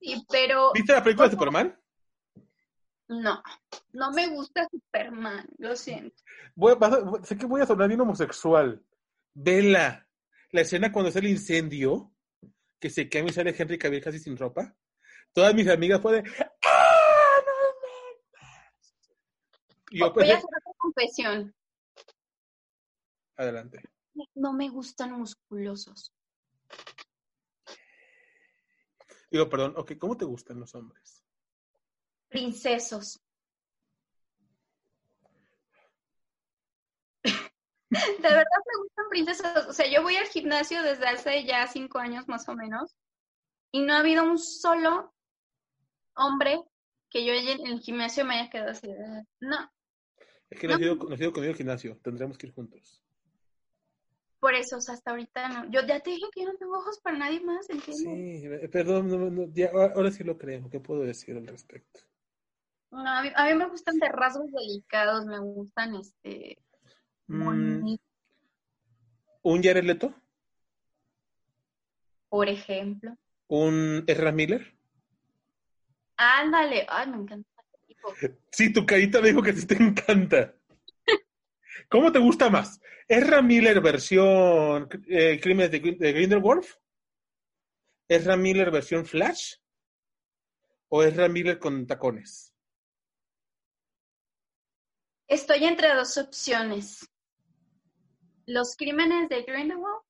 [0.00, 1.78] sí, pero ¿Viste la película de Superman?
[3.08, 3.42] no,
[3.92, 6.16] no me gusta Superman, lo siento.
[6.54, 8.82] Voy- vas a- sé que voy a sonar bien homosexual.
[9.34, 10.03] Vela.
[10.54, 12.14] La escena cuando es el incendio,
[12.78, 14.72] que se quema y sale Henry Cavill casi sin ropa.
[15.32, 16.30] Todas mis amigas fue de...
[16.64, 17.52] ¡Ah, no
[19.90, 20.32] yo Voy pensé...
[20.32, 20.48] a hacer
[20.78, 21.52] confesión.
[23.34, 23.80] Adelante.
[24.36, 26.14] No me gustan musculosos.
[29.32, 31.24] Digo, perdón, ok, ¿cómo te gustan los hombres?
[32.28, 33.20] Princesos.
[38.22, 39.66] De verdad me gustan princesos.
[39.68, 42.94] O sea, yo voy al gimnasio desde hace ya cinco años más o menos
[43.72, 45.12] y no ha habido un solo
[46.14, 46.62] hombre
[47.10, 48.86] que yo en el gimnasio me haya quedado así.
[48.86, 49.70] de, No,
[50.50, 53.02] Es que no has ido, no has ido conmigo al gimnasio, tendremos que ir juntos.
[54.38, 55.70] por eso, o sea, hasta ahorita no.
[55.70, 58.40] Yo ya te dije que yo no tengo ojos para nadie más, ¿entiendes?
[58.40, 60.68] Sí, eh, perdón, no, no, ya, ahora sí lo creo.
[60.70, 62.00] ¿Qué puedo decir al respecto?
[62.90, 66.58] No, a, mí, a mí me gustan de rasgos delicados, me gustan este.
[67.26, 67.96] Mm,
[69.42, 70.14] ¿Un Jared Leto?
[72.34, 73.16] por ejemplo.
[73.46, 74.76] ¿Un Ezra Miller?
[76.16, 77.48] Ándale, ay, me encanta.
[78.50, 80.52] Sí, tu carita me dijo que sí te encanta.
[81.88, 82.80] ¿Cómo te gusta más?
[83.06, 86.66] ¿Ezra Miller versión eh, Crímenes de, de Grindelwald?
[88.08, 89.54] ¿Ezra Miller versión Flash?
[90.88, 92.52] ¿O Ezra Miller con tacones?
[95.28, 97.08] Estoy entre dos opciones.
[98.46, 100.02] Los crímenes de Grindelwald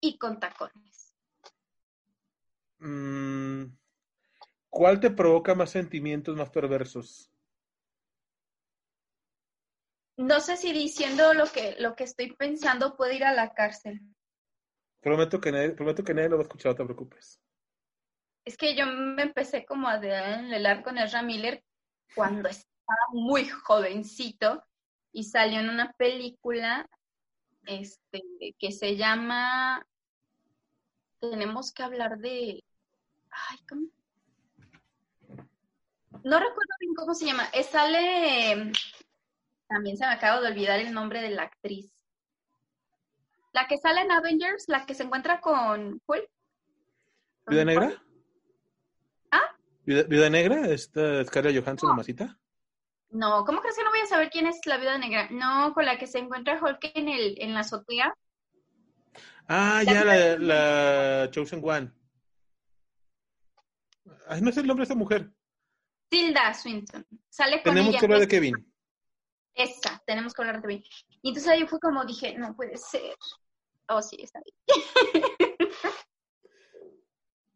[0.00, 1.14] y con tacones.
[2.78, 3.64] Mm,
[4.68, 7.30] ¿Cuál te provoca más sentimientos más perversos?
[10.18, 14.00] No sé si diciendo lo que, lo que estoy pensando puede ir a la cárcel.
[15.00, 17.40] Prometo que nadie, prometo que nadie lo va a escuchar, no te preocupes.
[18.44, 21.62] Es que yo me empecé como a enlelar con Ezra Miller
[22.14, 24.64] cuando estaba muy jovencito
[25.12, 26.88] y salió en una película
[27.66, 28.22] este,
[28.58, 29.86] que se llama
[31.20, 32.64] Tenemos que hablar de...
[33.30, 33.88] Ay, ¿cómo?
[36.24, 37.48] No recuerdo bien cómo se llama.
[37.52, 38.72] Eh, sale...
[39.68, 41.92] También se me acaba de olvidar el nombre de la actriz.
[43.52, 46.30] La que sale en Avengers, la que se encuentra con Hulk.
[47.48, 48.02] ¿Viuda Negra?
[49.30, 49.56] ¿Ah?
[49.84, 50.68] ¿Viuda, Negra?
[50.68, 52.38] ¿Esta Scarlett Johansson, mamacita?
[53.10, 55.28] No, ¿cómo crees que no voy a saber quién es la viuda negra?
[55.30, 58.14] No, con la que se encuentra Hulk en, el, en la azotea.
[59.48, 61.92] Ah, La ya, la, la Chosen One.
[64.28, 65.30] Ay, no sé el nombre de esta mujer.
[66.08, 67.06] Tilda Swinton.
[67.28, 68.00] Sale con Tenemos ella.
[68.00, 68.72] que hablar de Kevin.
[69.54, 70.84] Esa, tenemos que hablar de Kevin.
[71.22, 73.14] Y entonces ahí fue como dije, no puede ser.
[73.88, 75.56] Oh, sí, está bien.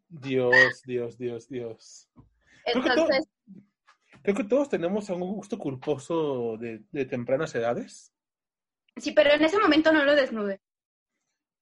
[0.09, 2.09] Dios, Dios, Dios, Dios.
[2.65, 3.27] Entonces,
[4.23, 8.13] Creo que todos tenemos algún gusto culposo de, de tempranas edades.
[8.97, 10.61] sí, pero en ese momento no lo desnude.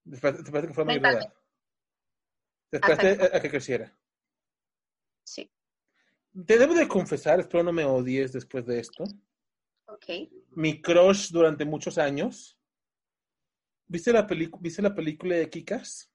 [0.09, 0.85] ¿Te parece que fue.
[2.71, 3.97] ¿Te a, a que creciera?
[5.23, 5.49] Sí,
[6.45, 9.03] Te debo de confesar, espero no me odies después de esto.
[9.87, 10.05] ok.
[10.51, 12.59] Mi crush durante muchos años.
[13.87, 14.27] ¿Viste la,
[14.59, 16.11] ¿viste la película de Kikas?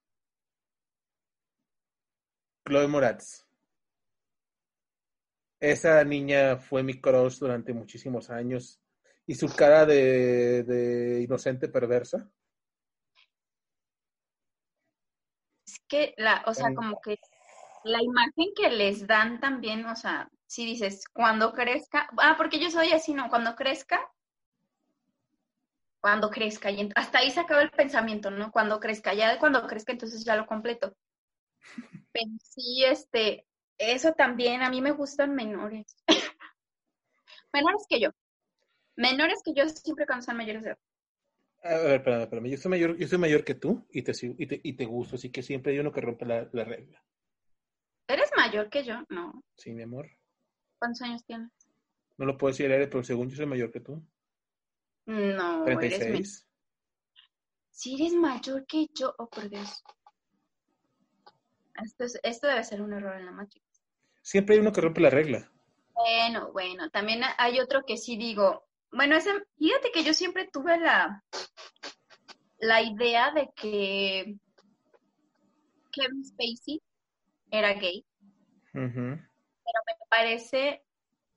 [2.65, 3.44] Chloe Moratz.
[5.65, 8.79] Esa niña fue mi crush durante muchísimos años.
[9.25, 12.29] Y su cara de, de inocente perversa.
[15.65, 17.17] Es que, la, o sea, como que
[17.83, 22.69] la imagen que les dan también, o sea, si dices, cuando crezca, ah, porque yo
[22.69, 23.29] soy así, ¿no?
[23.29, 23.99] Cuando crezca,
[25.99, 28.51] cuando crezca, y hasta ahí se acaba el pensamiento, ¿no?
[28.51, 30.95] Cuando crezca, ya de cuando crezca, entonces ya lo completo.
[32.11, 33.47] Pero sí, este,
[33.77, 35.85] eso también, a mí me gustan menores.
[37.53, 38.09] menores que yo.
[38.95, 40.79] Menores que yo siempre cuando son mayores de edad.
[41.63, 42.49] A ver, espérame, espérame.
[42.51, 45.15] Yo soy mayor, yo soy mayor que tú y te, y te, y te gusto,
[45.15, 47.03] así que siempre hay uno que rompe la, la regla.
[48.07, 49.03] ¿Eres mayor que yo?
[49.09, 49.43] No.
[49.57, 50.07] Sí, mi amor.
[50.77, 51.51] ¿Cuántos años tienes?
[52.17, 54.01] No lo puedo decir aire, pero según yo soy mayor que tú.
[55.07, 56.19] No, eres menor.
[56.19, 56.47] 36.
[57.71, 59.83] Si eres mayor que yo, oh por Dios.
[61.83, 63.64] Esto, es- esto debe ser un error en la Matrix.
[64.25, 65.51] Siempre hay uno que rompe la regla.
[65.93, 70.79] Bueno, bueno, también hay otro que sí digo, bueno, ese, fíjate que yo siempre tuve
[70.79, 71.23] la,
[72.57, 74.35] la idea de que
[75.91, 76.81] Kevin Spacey
[77.51, 78.03] era gay,
[79.63, 80.83] pero me parece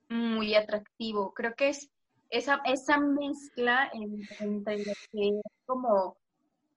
[0.08, 1.34] muy atractivo.
[1.34, 1.90] Creo que es
[2.30, 6.16] esa, esa mezcla en- entre lo que es como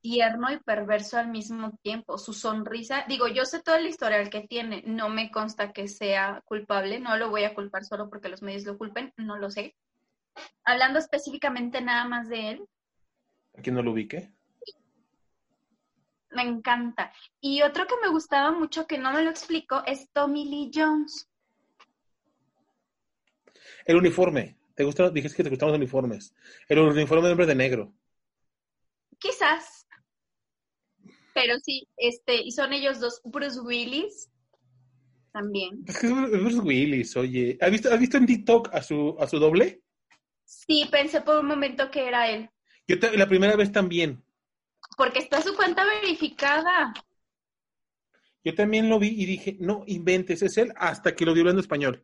[0.02, 2.18] tierno y perverso al mismo tiempo.
[2.18, 6.42] Su sonrisa, digo, yo sé todo el historial que tiene, no me consta que sea
[6.46, 9.76] culpable, no lo voy a culpar solo porque los medios lo culpen, no lo sé.
[10.64, 12.68] Hablando específicamente nada más de él,
[13.58, 14.32] ¿A quién no lo ubique?
[16.32, 17.12] me encanta.
[17.42, 21.30] Y otro que me gustaba mucho, que no me lo explico, es Tommy Lee Jones.
[23.86, 24.58] El uniforme.
[24.76, 25.10] ¿Te gusta?
[25.10, 26.34] Dijiste que te gustaban los uniformes.
[26.68, 27.94] El uniforme de hombre de negro.
[29.20, 29.81] Quizás.
[31.34, 34.30] Pero sí, este, y son ellos dos, Bruce Willis
[35.32, 35.84] también.
[35.86, 37.58] Bruce Willis, oye.
[37.62, 39.82] ¿Has visto, ¿Has visto en TikTok a su, a su doble?
[40.44, 42.50] Sí, pensé por un momento que era él,
[42.88, 44.22] Yo te- la primera vez también.
[44.98, 46.94] porque está su cuenta verificada.
[48.44, 51.62] Yo también lo vi y dije, no inventes, es él, hasta que lo vi hablando
[51.62, 52.04] español.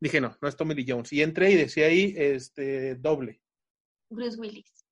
[0.00, 1.12] Dije, no, no es Tommy Lee Jones.
[1.12, 3.40] Y entré y decía ahí, este, doble.
[4.10, 4.83] Bruce Willis.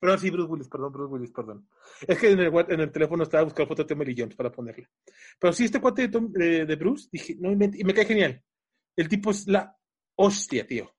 [0.00, 1.68] Perdón, sí, Bruce Willis, perdón, Bruce Willis, perdón.
[2.06, 4.52] Es que en el, en el teléfono estaba buscando foto de Tommy Lee Jones para
[4.52, 4.88] ponerla.
[5.40, 8.04] Pero sí, este cuate de, Tom- de- de Bruce, dije, no inventes, y me cae
[8.06, 8.42] genial.
[8.94, 9.76] El tipo es la
[10.14, 10.92] hostia, tío.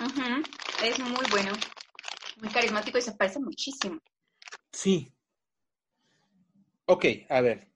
[0.00, 0.42] Ujú,
[0.84, 1.52] Es muy bueno,
[2.40, 4.00] muy carismático y se parece muchísimo.
[4.72, 5.12] Sí.
[6.86, 7.68] Ok, a ver.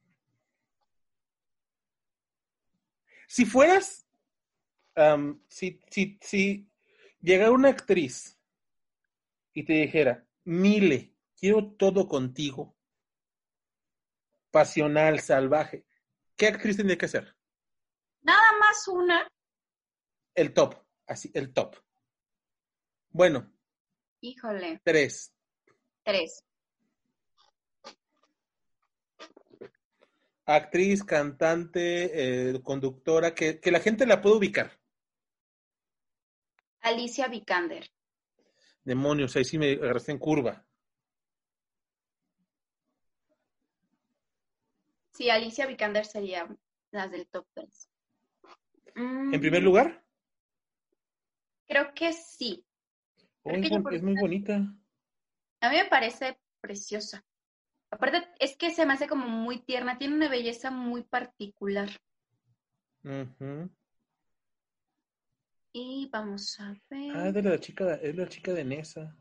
[3.29, 4.07] Si fueras,
[5.49, 6.69] si, si, si
[7.21, 8.36] llegara una actriz
[9.57, 12.77] y te dijera, Mile, quiero todo contigo,
[14.51, 15.87] pasional, salvaje,
[16.37, 17.35] ¿qué actriz tendría que ser?
[18.21, 19.27] Nada más una,
[20.35, 20.75] El top,
[21.07, 21.75] así, el top.
[23.09, 23.51] Bueno,
[24.21, 25.33] híjole, tres.
[26.05, 26.45] tres.
[30.45, 34.79] Actriz, cantante, eh, conductora, que, que la gente la pueda ubicar.
[36.81, 37.96] Alicia Vikander.
[38.87, 40.65] Demonios, ahí sí me agarraste en curva.
[45.13, 46.47] Sí, Alicia Vikander sería
[46.93, 47.91] las del top 3.
[48.95, 50.05] En primer lugar,
[51.67, 52.65] Creo que sí.
[53.43, 54.55] Oh, es, bon- muy bonita.
[55.61, 57.25] A mí me parece preciosa.
[57.91, 61.89] Aparte, es que se me hace como muy tierna, tiene una belleza muy particular.
[63.03, 63.69] Ujú.
[65.79, 67.15] Y vamos a ver.
[67.15, 69.15] Ah, es de la chica, es la chica de Nessa.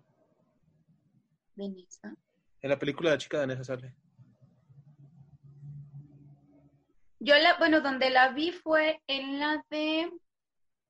[1.54, 2.16] Denisa.
[2.62, 3.94] En la película La chica de Nessa sale.
[7.20, 10.10] Yo la, bueno, donde la vi fue en la de.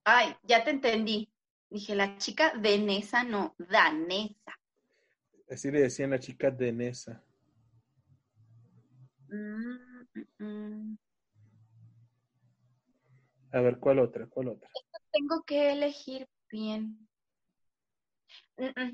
[0.04, 1.34] Ay, ya te entendí.
[1.72, 4.60] Dije, la chica de Nesa, no, danesa.
[5.50, 7.24] Así le decían la chica de Nessa.
[9.30, 10.98] Mm, mm, mm.
[13.52, 14.28] A ver, ¿cuál otra?
[14.28, 14.70] ¿Cuál otra?
[15.16, 17.08] Tengo que elegir bien.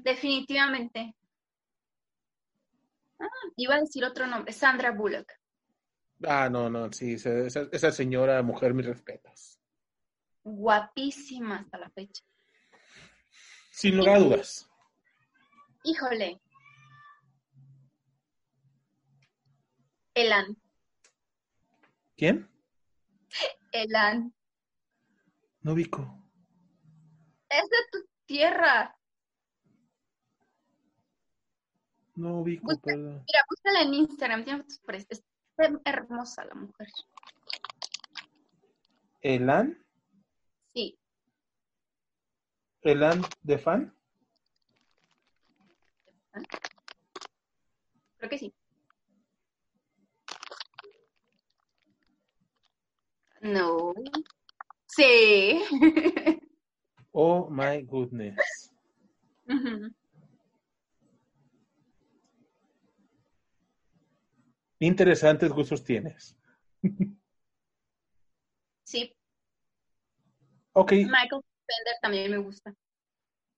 [0.04, 1.16] Definitivamente.
[3.20, 3.26] Ah,
[3.58, 5.32] iba a decir otro nombre, Sandra Bullock.
[6.24, 9.60] Ah, no, no, sí, esa, esa- esa señora mujer, mis respetos.
[10.44, 12.24] Guapísima hasta la fecha.
[13.72, 14.70] Sin lugar a dudas.
[15.84, 16.40] Híjole.
[20.14, 20.56] Elan.
[22.16, 22.48] ¿Quién?
[23.72, 24.36] Elan.
[25.64, 26.18] No ubico.
[27.50, 28.98] Es de tu tierra.
[32.16, 33.24] No ubico, Busca- perdón.
[33.28, 34.44] Mira, búscala en Instagram.
[34.44, 36.88] Tiene fotos por Está hermosa la mujer.
[39.22, 39.78] ¿Elan?
[40.74, 40.98] Sí.
[42.82, 43.96] ¿Elan de fan?
[48.18, 48.54] Creo que sí.
[53.42, 53.94] No.
[54.96, 55.62] Sí.
[57.14, 58.72] Oh my goodness.
[64.80, 66.38] Interesantes gustos tienes.
[68.86, 69.14] sí.
[70.72, 72.74] Ok, Michael Fender también me gusta.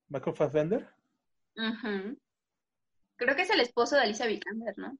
[0.08, 0.88] Michael Fassbender.
[1.56, 2.18] Ujú.
[3.16, 4.98] Creo que es el esposo de Alicia Vikander, ¿no?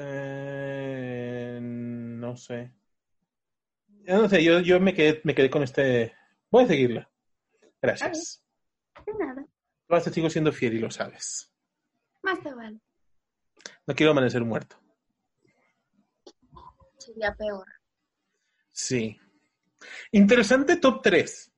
[0.00, 2.72] Eh, no sé.
[4.06, 6.14] Ya no sé, yo, yo me quedé, me quedé con este.
[6.50, 7.10] Voy a seguirla.
[7.80, 8.42] Gracias.
[9.06, 9.46] De nada.
[9.88, 11.52] Yo te sigo siendo fiel y lo sabes.
[12.22, 12.80] Más te vale.
[13.86, 14.76] No quiero amanecer muerto.
[16.98, 17.66] sería peor.
[18.72, 19.18] Sí.
[20.12, 21.52] Interesante top 3.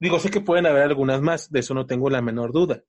[0.00, 2.84] Digo, sé que pueden haber algunas más, de eso no tengo la menor duda.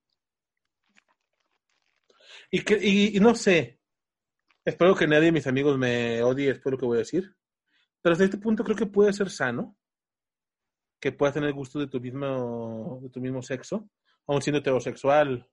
[2.51, 3.79] Y, que, y, no sé,
[4.65, 7.35] espero que nadie de mis amigos me odie espero lo que voy a decir,
[8.01, 9.77] pero desde este punto creo que puede ser sano
[10.99, 13.89] que puedas tener gusto de tu mismo, de tu mismo sexo,
[14.27, 15.49] aun siendo heterosexual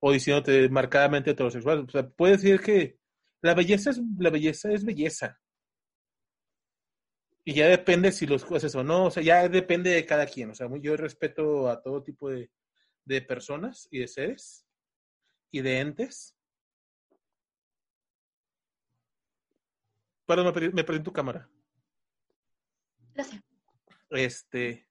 [0.00, 1.86] o diciéndote marcadamente heterosexual.
[1.86, 2.98] O sea, puede decir que
[3.40, 5.40] la belleza es, la belleza es belleza.
[7.44, 10.50] Y ya depende si los jueces o no, o sea, ya depende de cada quien.
[10.50, 12.50] O sea, yo respeto a todo tipo de,
[13.04, 14.66] de personas y de seres
[15.52, 16.36] y de entes.
[20.26, 21.48] Perdón, me perdí, tu cámara.
[23.16, 23.42] Gracias.
[24.10, 24.86] Este.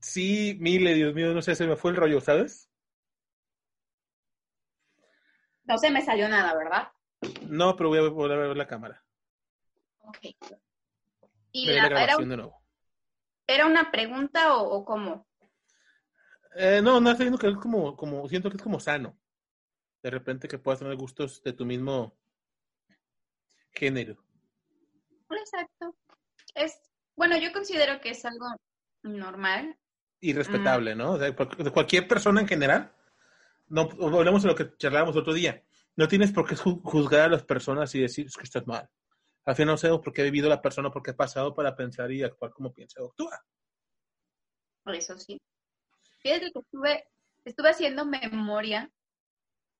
[0.00, 2.70] Sí, Mile, Dios mío, no sé, se me fue el rollo, ¿sabes?
[5.64, 6.88] No se me salió nada, ¿verdad?
[7.46, 9.04] No, pero voy a volver a ver la cámara.
[9.98, 10.18] Ok.
[11.52, 12.16] ¿Y la, era,
[13.46, 15.26] ¿Era una pregunta o, cómo?
[16.54, 19.18] Eh, no, no, estoy que es como, como, siento que es como sano.
[20.02, 22.16] De repente que puedas tener gustos de tu mismo
[23.72, 24.27] género.
[25.30, 25.94] Exacto.
[26.54, 26.80] Es,
[27.16, 28.46] bueno, yo considero que es algo
[29.02, 29.76] normal.
[30.20, 31.12] Y respetable, ¿no?
[31.12, 32.92] O sea, de cualquier persona en general.
[33.68, 35.62] No, volvemos a lo que charlábamos otro día.
[35.96, 38.88] No tienes por qué juzgar a las personas y decir que estás mal.
[39.44, 41.74] Al final no sé por qué ha vivido la persona, por qué ha pasado para
[41.74, 43.44] pensar y actuar como piensa o actúa.
[44.82, 45.40] Por eso sí.
[46.20, 47.08] Fíjate que estuve,
[47.44, 48.90] estuve haciendo memoria.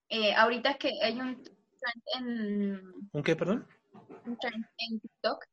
[0.09, 1.43] Eh, ahorita que hay un
[2.15, 2.83] en...
[3.13, 3.67] ¿Un qué, perdón?
[3.93, 5.45] En TikTok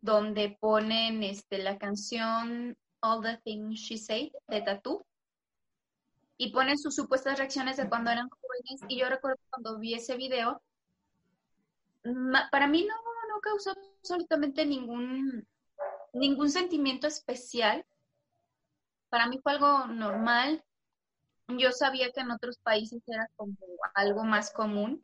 [0.00, 5.06] donde ponen este, la canción All the Things She Said de Tattoo
[6.36, 10.16] y ponen sus supuestas reacciones de cuando eran jóvenes y yo recuerdo cuando vi ese
[10.16, 10.60] video
[12.50, 12.94] para mí no,
[13.28, 15.46] no causó absolutamente ningún
[16.12, 17.84] ningún sentimiento especial.
[19.08, 20.64] Para mí fue algo normal.
[21.48, 23.56] Yo sabía que en otros países era como
[23.94, 25.00] algo más común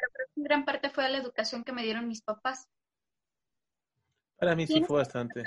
[0.00, 2.68] pero creo que en gran parte fue la educación que me dieron mis papás.
[4.38, 5.42] Para mí sí fue bastante.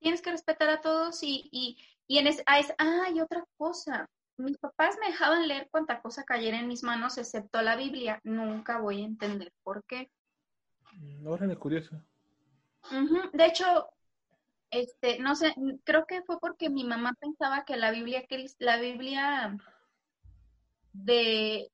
[0.00, 3.44] Tienes que respetar a todos y, y, y en es, ah, es, ah, y otra
[3.56, 4.08] cosa.
[4.36, 8.20] Mis papás me dejaban leer cuanta cosa cayera en mis manos, excepto la Biblia.
[8.22, 10.10] Nunca voy a entender por qué.
[11.26, 12.00] Ahora mm, es curioso.
[13.32, 13.88] De hecho,
[14.70, 15.54] este, no sé,
[15.84, 18.24] creo que fue porque mi mamá pensaba que la Biblia,
[18.58, 19.56] la Biblia
[20.92, 21.70] de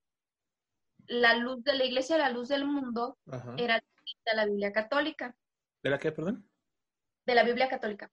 [1.06, 3.18] la luz de la iglesia, la luz del mundo,
[3.56, 5.34] era de la Biblia católica.
[5.82, 6.48] ¿De la qué, perdón?
[7.26, 8.10] De la Biblia católica.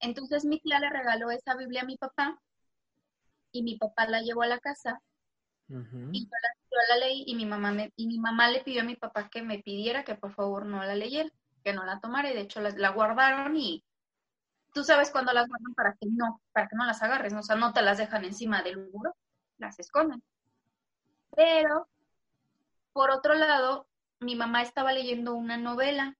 [0.00, 2.40] Entonces mi tía le regaló esa Biblia a mi papá
[3.52, 5.00] y mi papá la llevó a la casa
[5.68, 8.94] y yo la, leí y mi, mamá me, y mi mamá le pidió a mi
[8.94, 11.30] papá que me pidiera que por favor no la leyera,
[11.64, 13.84] que no la tomara y de hecho la, guardaron y
[14.72, 17.56] tú sabes cuándo las guardan para que no, para que no las agarres, o sea,
[17.56, 19.16] no te las dejan encima del muro,
[19.58, 20.22] las esconden.
[21.36, 21.86] Pero,
[22.94, 23.86] por otro lado,
[24.20, 26.16] mi mamá estaba leyendo una novela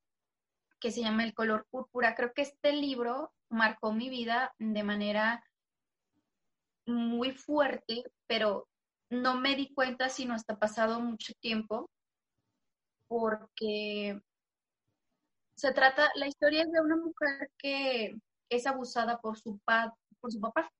[0.78, 2.14] que se llama El color púrpura.
[2.14, 5.42] Creo que este libro marcó mi vida de manera
[6.84, 8.68] muy fuerte, pero
[9.08, 11.90] no me di cuenta sino hasta pasado mucho tiempo,
[13.08, 14.20] porque
[15.56, 18.14] se trata, la historia es de una mujer que
[18.50, 19.58] es abusada por su,
[20.20, 20.70] por su papá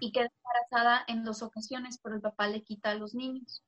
[0.00, 3.62] y queda embarazada en dos ocasiones, pero el papá le quita a los niños.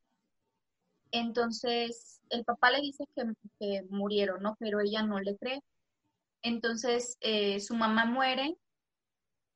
[1.10, 4.56] Entonces, el papá le dice que, murieron, ¿no?
[4.58, 5.62] Pero ella no le cree.
[6.42, 8.56] Entonces, eh, su mamá muere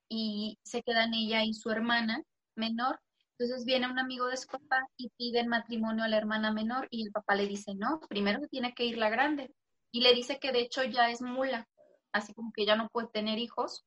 [0.08, 2.22] y se quedan ella y su hermana
[2.56, 3.00] menor.
[3.38, 7.06] Entonces viene un amigo de su papá y pide matrimonio a la hermana menor y
[7.06, 9.54] el papá le dice, no, primero tiene que ir la grande.
[9.92, 11.66] Y le dice que de hecho ya es mula,
[12.12, 13.84] así como que ya no puede tener hijos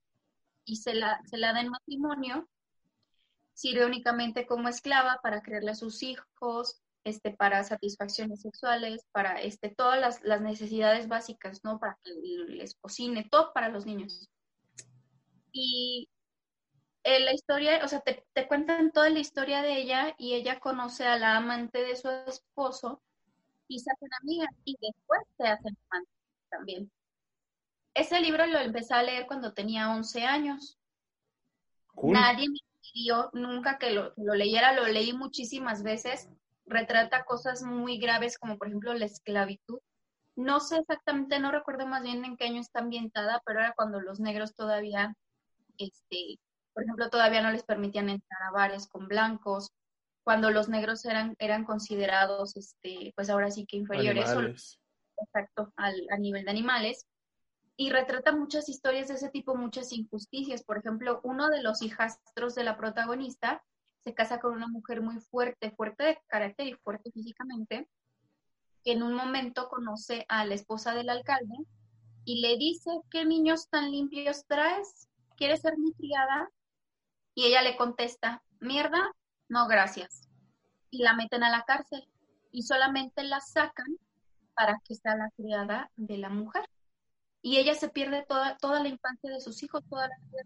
[0.65, 2.47] y se la, se la da en matrimonio
[3.53, 9.69] sirve únicamente como esclava para crearle a sus hijos, este, para satisfacciones sexuales, para este,
[9.69, 11.79] todas las, necesidades básicas, ¿no?
[11.79, 12.11] Para que
[12.47, 14.29] les cocine, todo para los niños.
[15.51, 16.09] Y
[17.03, 20.59] eh, la historia, o sea, te, te, cuentan toda la historia de ella y ella
[20.59, 23.03] conoce a la amante de su esposo
[23.67, 26.13] y se hacen amigas y después se hacen amantes
[26.49, 26.91] también.
[27.93, 30.79] Ese libro lo empecé a leer cuando tenía 11 años.
[32.01, 32.57] Nadie me
[32.93, 36.29] yo nunca que lo, leyera, lo leí muchísimas veces,
[36.65, 39.79] retrata cosas muy graves como por ejemplo la esclavitud.
[40.35, 43.99] No sé exactamente, no recuerdo más bien en qué año está ambientada, pero era cuando
[43.99, 45.15] los negros todavía,
[45.77, 46.39] este,
[46.73, 49.71] por ejemplo, todavía no les permitían entrar a bares con blancos.
[50.23, 54.79] cuando los negros eran, eran considerados, este, pues ahora sí que inferiores.
[55.17, 57.05] Exacto, al, a nivel de animales.
[57.75, 60.63] Y retrata muchas historias de ese tipo, muchas injusticias.
[60.63, 63.63] Por ejemplo, uno de los hijastros de la protagonista
[64.03, 67.89] se casa con una mujer muy fuerte, fuerte de carácter y fuerte físicamente,
[68.83, 71.55] que en un momento conoce a la esposa del alcalde
[72.25, 75.09] y le dice, ¿qué niños tan limpios traes?
[75.37, 76.49] ¿Quieres ser mi criada?
[77.33, 79.11] Y ella le contesta, mierda,
[79.47, 80.29] no gracias.
[80.89, 82.07] Y la meten a la cárcel
[82.51, 83.97] y solamente la sacan
[84.53, 86.65] para que sea la criada de la mujer.
[87.43, 90.43] Y ella se pierde toda, toda la infancia de sus hijos, toda la vida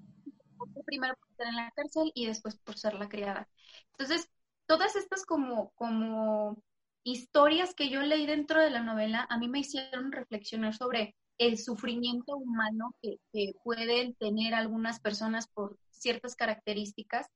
[0.85, 3.47] primero por estar en la cárcel y después por ser la criada.
[3.91, 4.29] Entonces,
[4.65, 6.61] todas estas como, como
[7.03, 11.57] historias que yo leí dentro de la novela a mí me hicieron reflexionar sobre el
[11.57, 13.19] sufrimiento humano que,
[13.63, 17.27] pueden tener algunas personas por ciertas características.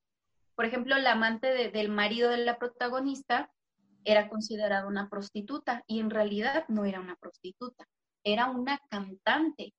[0.55, 3.51] Por ejemplo, la amante del marido de la protagonista
[4.03, 7.87] era considerada una prostituta y en realidad no era una prostituta,
[8.23, 9.73] era una cantante,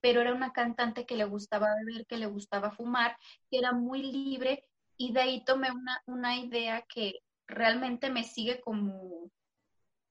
[0.00, 3.16] pero era una cantante que le gustaba beber, que le gustaba fumar,
[3.50, 4.64] que era muy libre
[4.96, 9.30] y de ahí tomé una, una idea que realmente me sigue como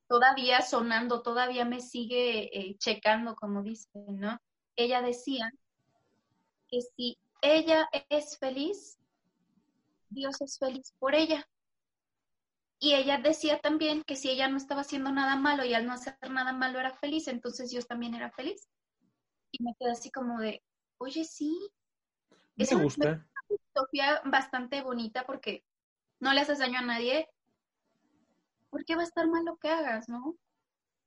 [0.07, 4.39] todavía sonando, todavía me sigue eh, checando, como dicen, ¿no?
[4.75, 5.51] Ella decía
[6.67, 8.97] que si ella es feliz,
[10.09, 11.47] Dios es feliz por ella.
[12.83, 15.93] Y ella decía también que si ella no estaba haciendo nada malo y al no
[15.93, 18.67] hacer nada malo era feliz, entonces Dios también era feliz.
[19.51, 20.61] Y me quedé así como de,
[20.97, 21.57] oye, sí.
[22.57, 22.89] Es una
[23.47, 25.63] filosofía bastante bonita porque
[26.19, 27.29] no le haces daño a nadie
[28.69, 30.35] ¿por qué va a estar mal lo que hagas, no?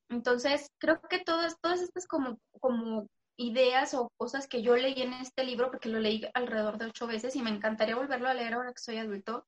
[0.09, 3.07] Entonces, creo que todas, todas estas como, como
[3.37, 7.07] ideas o cosas que yo leí en este libro, porque lo leí alrededor de ocho
[7.07, 9.47] veces y me encantaría volverlo a leer ahora que soy adulto,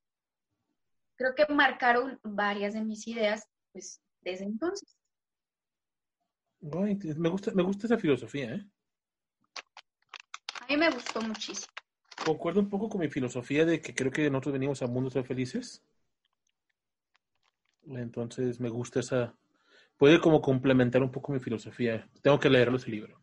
[1.19, 4.97] creo que marcaron varias de mis ideas, pues, desde entonces.
[6.61, 8.65] me gusta, me gusta esa filosofía, ¿eh?
[10.61, 11.73] A mí me gustó muchísimo.
[12.23, 15.25] Concuerdo un poco con mi filosofía de que creo que nosotros venimos al mundo ser
[15.25, 15.83] felices.
[17.85, 19.35] Entonces me gusta esa,
[19.97, 22.09] puede como complementar un poco mi filosofía.
[22.21, 23.19] Tengo que leerlo ese libro.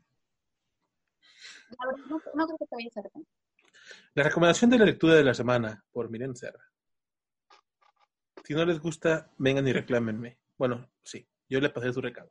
[2.35, 3.21] No, creo que te vaya a
[4.15, 6.65] La recomendación de la lectura de la semana por Miren Serra.
[8.47, 10.39] Si no les gusta, vengan y reclámenme.
[10.57, 12.31] Bueno, sí, yo le pasé su recado.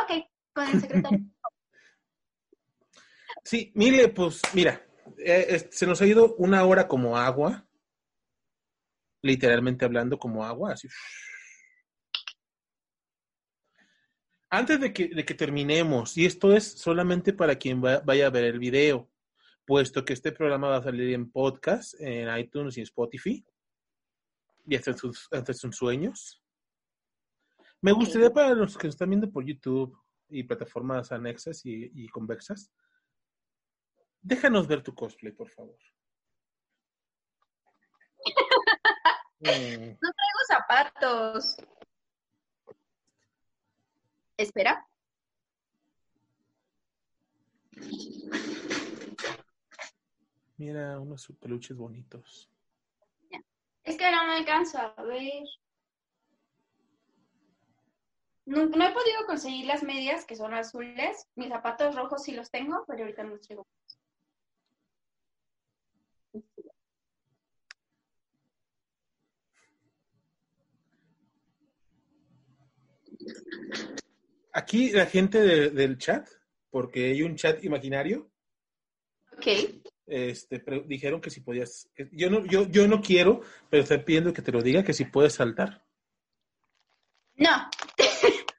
[0.00, 1.18] Ok, con el secretario.
[3.44, 4.86] sí, mire, pues mira,
[5.18, 7.66] eh, se nos ha ido una hora como agua
[9.22, 10.88] literalmente hablando como agua, así.
[14.50, 19.10] Antes de que, terminemos, y esto es solamente para quien vaya a ver el video,
[19.64, 23.42] puesto que este programa va a salir en podcast, en iTunes y Spotify,
[24.64, 26.42] y hasta sus, sus sueños.
[27.80, 29.98] Me gustaría para los que están viendo por YouTube
[30.28, 32.72] y plataformas anexas y, y convexas,
[34.20, 35.78] déjanos ver tu cosplay, por favor.
[39.44, 39.98] Mm.
[40.00, 41.56] No traigo zapatos.
[44.36, 44.86] Espera.
[50.56, 52.51] Mira, unos peluches bonitos.
[53.84, 55.44] Es que no me alcanza a ver.
[58.44, 61.26] No, no, he podido conseguir las medias que son azules.
[61.36, 63.66] Mis zapatos rojos sí los tengo, pero ahorita no los traigo.
[74.52, 75.40] Aquí la gente
[75.70, 76.28] del chat,
[76.70, 78.30] porque hay un chat imaginario.
[79.32, 79.46] Ok.
[80.06, 81.88] Este, dijeron que si podías.
[82.12, 85.04] yo, no, yo, yo no quiero, pero estoy pidiendo que te lo diga, que si
[85.04, 85.84] puedes saltar.
[87.34, 87.70] No.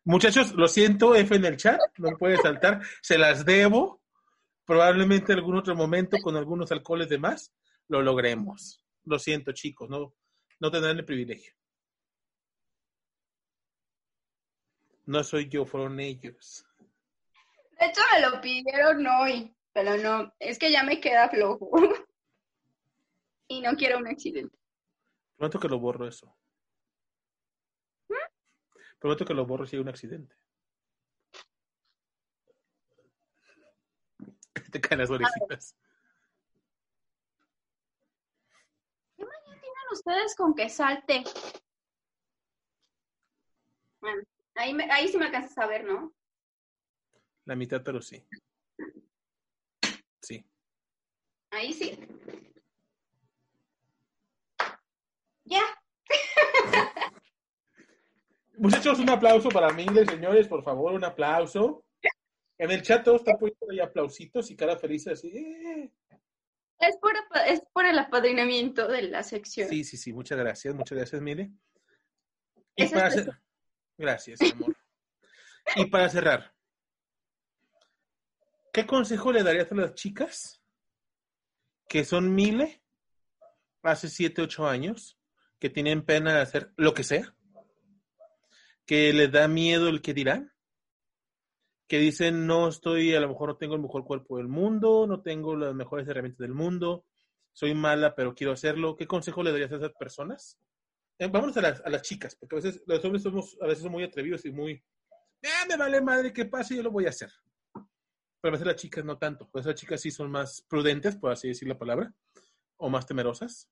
[0.05, 4.01] Muchachos, lo siento, F en el chat, no puedes saltar, se las debo.
[4.65, 7.53] Probablemente en algún otro momento, con algunos alcoholes de más,
[7.87, 8.83] lo logremos.
[9.05, 10.13] Lo siento, chicos, no,
[10.59, 11.53] no tendrán el privilegio.
[15.05, 16.65] No soy yo, fueron ellos.
[17.79, 21.71] De hecho, me lo pidieron hoy, pero no, es que ya me queda flojo.
[23.47, 24.57] y no quiero un accidente.
[25.35, 26.35] Prometo que lo borro eso.
[28.07, 28.13] ¿Mm?
[28.99, 30.35] Prometo que lo borro si hay un accidente.
[34.71, 35.75] Te caen las orejitas.
[39.17, 41.23] ¿Qué mañana tienen ustedes con que salte?
[43.99, 44.23] Bueno.
[44.55, 46.13] Ahí, ahí sí me alcanzas a ver, ¿no?
[47.45, 48.01] La mitad, pero.
[48.01, 48.23] Sí.
[51.53, 51.99] Ahí sí.
[55.45, 55.61] Ya.
[58.57, 61.85] Muchachos, un aplauso para Mile, señores, por favor, un aplauso.
[62.57, 65.29] En el chat todos están poniendo ahí aplausitos y cara feliz así.
[65.29, 65.91] ¡eh!
[66.79, 67.13] Es por,
[67.47, 69.69] es por el apadrinamiento de la sección.
[69.69, 71.51] Sí, sí, sí, muchas gracias, muchas gracias, Mile.
[72.75, 73.39] Y para es cer-
[73.97, 74.75] Gracias, amor.
[75.75, 76.53] y para cerrar,
[78.71, 80.62] ¿qué consejo le darías a las chicas
[81.87, 82.81] que son Mile
[83.81, 85.19] hace 7, 8 años,
[85.59, 87.35] que tienen pena de hacer lo que sea,
[88.85, 90.53] que les da miedo el que dirán?
[91.93, 95.21] que dicen no estoy, a lo mejor no tengo el mejor cuerpo del mundo, no
[95.21, 97.05] tengo las mejores herramientas del mundo,
[97.51, 98.95] soy mala pero quiero hacerlo.
[98.95, 100.59] ¿Qué consejo le darías a esas personas?
[101.19, 103.85] Eh, vámonos a las, a las chicas, porque a veces los hombres somos a veces
[103.85, 104.83] muy atrevidos y muy,
[105.45, 107.31] ah, me vale madre que pase, yo lo voy a hacer.
[108.43, 111.31] Pero a veces las chicas no tanto, pues las chicas sí son más prudentes, por
[111.31, 112.13] así decir la palabra,
[112.75, 113.69] o más temerosas.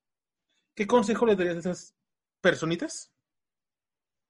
[0.74, 1.94] ¿Qué consejo le darías a esas
[2.40, 3.12] personitas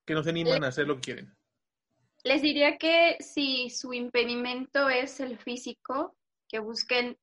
[0.03, 1.37] que no se animan a hacer lo que quieren?
[2.23, 6.17] Les diría que si su impedimento es el físico,
[6.49, 7.19] que busquen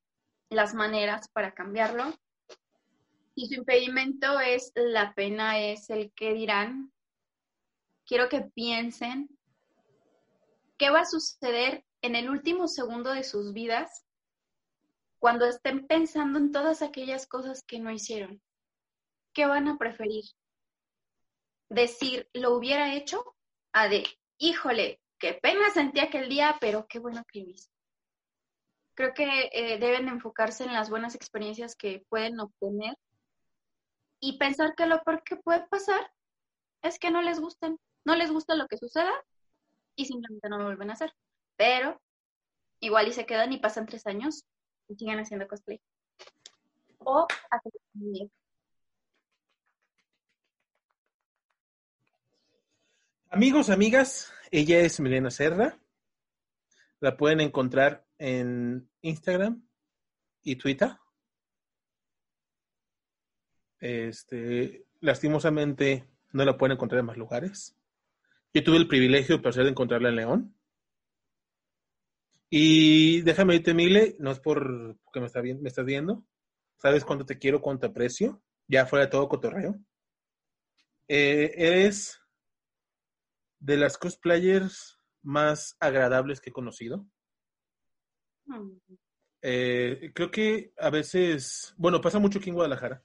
[0.48, 2.16] las maneras para cambiarlo.
[3.34, 6.92] Si su impedimento es la pena, es el que dirán,
[8.06, 9.28] quiero que piensen
[10.76, 14.04] qué va a suceder en el último segundo de sus vidas
[15.18, 18.40] cuando estén pensando en todas aquellas cosas que no hicieron.
[19.32, 20.24] ¿Qué van a preferir?
[21.68, 23.36] Decir, lo hubiera hecho,
[23.72, 24.06] a de,
[24.38, 27.68] híjole, qué pena sentí aquel día, pero qué bueno que lo hice.
[28.94, 32.96] Creo que eh, deben enfocarse en las buenas experiencias que pueden obtener
[34.20, 36.10] y pensar que lo peor que puede pasar
[36.82, 39.12] es que no les gusten, no les gusta lo que suceda
[39.94, 41.12] y simplemente no lo vuelven a hacer.
[41.58, 42.00] Pero
[42.80, 44.44] igual y se quedan y pasan tres años
[44.88, 45.80] y siguen haciendo cosplay.
[47.00, 47.72] O hacen.
[53.30, 55.78] Amigos, amigas, ella es Milena Serra.
[57.00, 59.68] La pueden encontrar en Instagram
[60.42, 60.96] y Twitter.
[63.80, 67.76] Este, lastimosamente no la pueden encontrar en más lugares.
[68.54, 70.57] Yo tuve el privilegio de placer de encontrarla en León.
[72.50, 76.24] Y déjame irte, Mile, no es por porque me, está bien, me estás viendo.
[76.78, 78.42] Sabes cuánto te quiero, cuánto aprecio.
[78.66, 79.78] Ya fuera de todo cotorreo.
[81.08, 82.20] Eh, eres
[83.60, 87.06] de las cosplayers más agradables que he conocido.
[89.42, 93.02] Eh, creo que a veces, bueno, pasa mucho aquí en Guadalajara.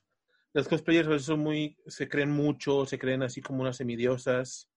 [0.53, 4.69] Las cosplayers a veces son muy, se creen mucho, se creen así como unas semidiosas,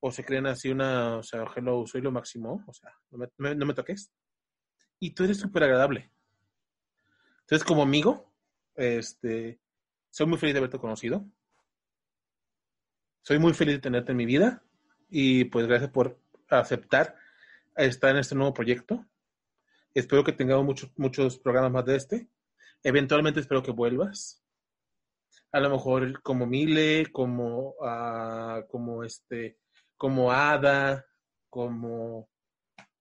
[0.00, 3.54] o se creen así una, o sea, hello, soy lo máximo, o sea, no me,
[3.54, 4.12] no me toques.
[4.98, 6.12] Y tú eres súper agradable.
[7.40, 8.32] Entonces, como amigo,
[8.74, 9.60] este,
[10.10, 11.24] soy muy feliz de haberte conocido.
[13.22, 14.62] Soy muy feliz de tenerte en mi vida
[15.08, 16.18] y pues gracias por
[16.48, 17.16] aceptar
[17.76, 19.06] estar en este nuevo proyecto.
[19.94, 22.28] Espero que tengamos muchos muchos programas más de este.
[22.82, 24.42] Eventualmente espero que vuelvas.
[25.52, 29.58] A lo mejor como Mile, como, ah, como este,
[29.96, 31.06] como Ada,
[31.48, 32.28] como,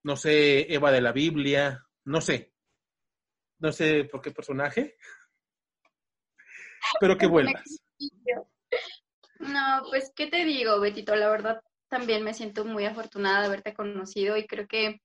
[0.04, 2.54] no sé, Eva de la Biblia, no sé.
[3.60, 4.98] No sé por qué personaje.
[7.00, 7.64] Pero que vuelvas.
[9.40, 11.16] No, pues, ¿qué te digo, Betito?
[11.16, 15.02] La verdad, también me siento muy afortunada de haberte conocido y creo que,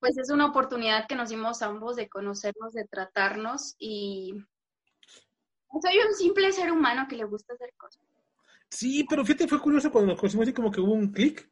[0.00, 4.34] pues, es una oportunidad que nos dimos ambos de conocernos, de tratarnos y
[5.82, 8.03] soy un simple ser humano que le gusta hacer cosas.
[8.74, 11.48] Sí, pero fíjate, fue curioso cuando nos conocimos y como que hubo un clic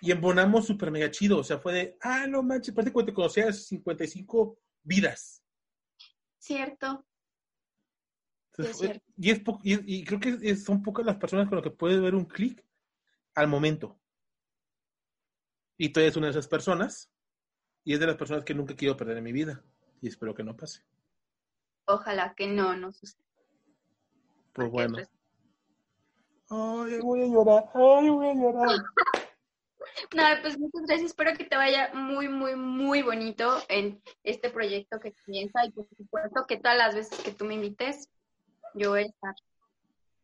[0.00, 1.38] y embonamos súper mega chido.
[1.38, 5.44] O sea, fue de, ah, no manches, parece que te conocía hace 55 vidas.
[6.38, 7.06] ¿Cierto?
[8.52, 11.16] Entonces, Sí, es fue- y, es po- y, y creo que es- son pocas las
[11.16, 12.64] personas con las que puedes ver un clic
[13.34, 14.00] al momento.
[15.76, 17.12] Y tú eres una de esas personas
[17.84, 19.62] y es de las personas que nunca quiero perder en mi vida.
[20.00, 20.82] Y espero que no pase.
[21.86, 23.22] Ojalá que no nos suceda.
[24.52, 24.98] Pues bueno.
[26.50, 27.64] Ay, voy a llorar.
[27.74, 28.68] Ay, voy a llorar.
[30.14, 31.10] No, pues muchas gracias.
[31.10, 35.88] Espero que te vaya muy, muy, muy bonito en este proyecto que comienza y por
[35.96, 38.08] supuesto que todas las veces que tú me invites,
[38.74, 39.34] yo voy a estar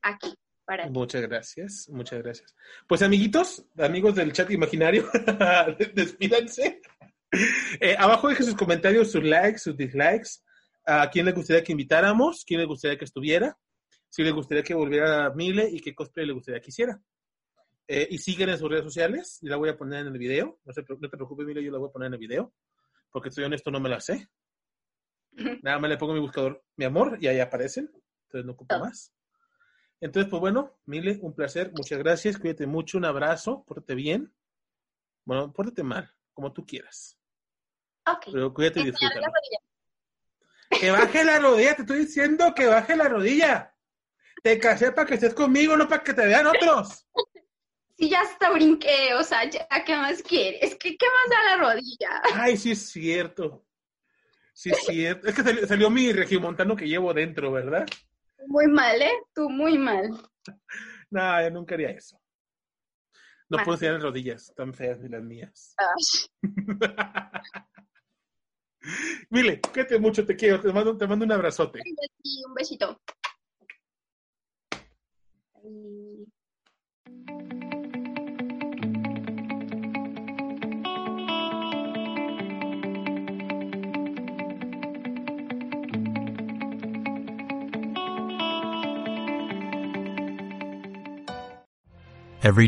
[0.02, 0.34] aquí
[0.64, 0.90] para ti.
[0.90, 2.54] Muchas gracias, muchas gracias.
[2.86, 5.08] Pues amiguitos, amigos del chat imaginario,
[5.94, 6.80] despídanse.
[7.80, 10.40] Eh, abajo dejen sus comentarios, sus likes, sus dislikes.
[10.86, 12.44] ¿A quién le gustaría que invitáramos?
[12.46, 13.56] ¿Quién le gustaría que estuviera?
[14.14, 17.02] Si le gustaría que volviera a Mile y qué cosplay le gustaría que hiciera.
[17.88, 20.60] Eh, y siguen en sus redes sociales, y la voy a poner en el video.
[20.64, 22.54] No, se, pre- no te preocupes, Mile, yo la voy a poner en el video.
[23.10, 24.28] Porque estoy honesto, no me la sé.
[25.64, 27.90] Nada más le pongo mi buscador, mi amor, y ahí aparecen.
[28.26, 28.84] Entonces no ocupo Todo.
[28.84, 29.12] más.
[30.00, 34.32] Entonces, pues bueno, Mile, un placer, muchas gracias, cuídate mucho, un abrazo, pórtate bien.
[35.24, 37.18] Bueno, pórtate mal, como tú quieras.
[38.06, 38.26] Ok.
[38.32, 39.20] Pero cuídate y disfruta.
[40.70, 43.73] Que baje la rodilla, te estoy diciendo que baje la rodilla.
[44.44, 47.06] Te casé para que estés conmigo, no para que te vean otros.
[47.96, 50.74] Sí, ya hasta brinqué, o sea, ya, ¿qué más quieres?
[50.80, 52.22] ¿Qué, qué más da la rodilla?
[52.34, 53.64] Ay, sí es cierto.
[54.52, 55.28] Sí es cierto.
[55.28, 57.86] Es que salió, salió mi regiomontano que llevo dentro, ¿verdad?
[58.48, 59.12] Muy mal, ¿eh?
[59.32, 60.08] Tú muy mal.
[61.08, 62.20] No, yo nunca haría eso.
[63.48, 63.64] No Mal.
[63.64, 65.76] puedo enseñar las rodillas, tan feas ni las mías.
[69.30, 71.78] Mile, cuídate mucho, te quiero, te mando, te mando un abrazote.
[72.24, 73.00] y un besito.
[75.64, 76.26] Every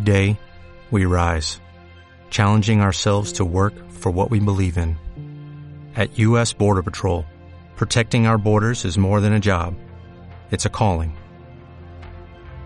[0.01, 0.39] day,
[0.91, 1.61] we rise,
[2.31, 4.97] challenging ourselves to work for what we believe in.
[5.95, 6.55] At U.S.
[6.55, 7.27] Border Patrol,
[7.77, 9.75] protecting our borders is more than a job,
[10.51, 11.15] it's a calling.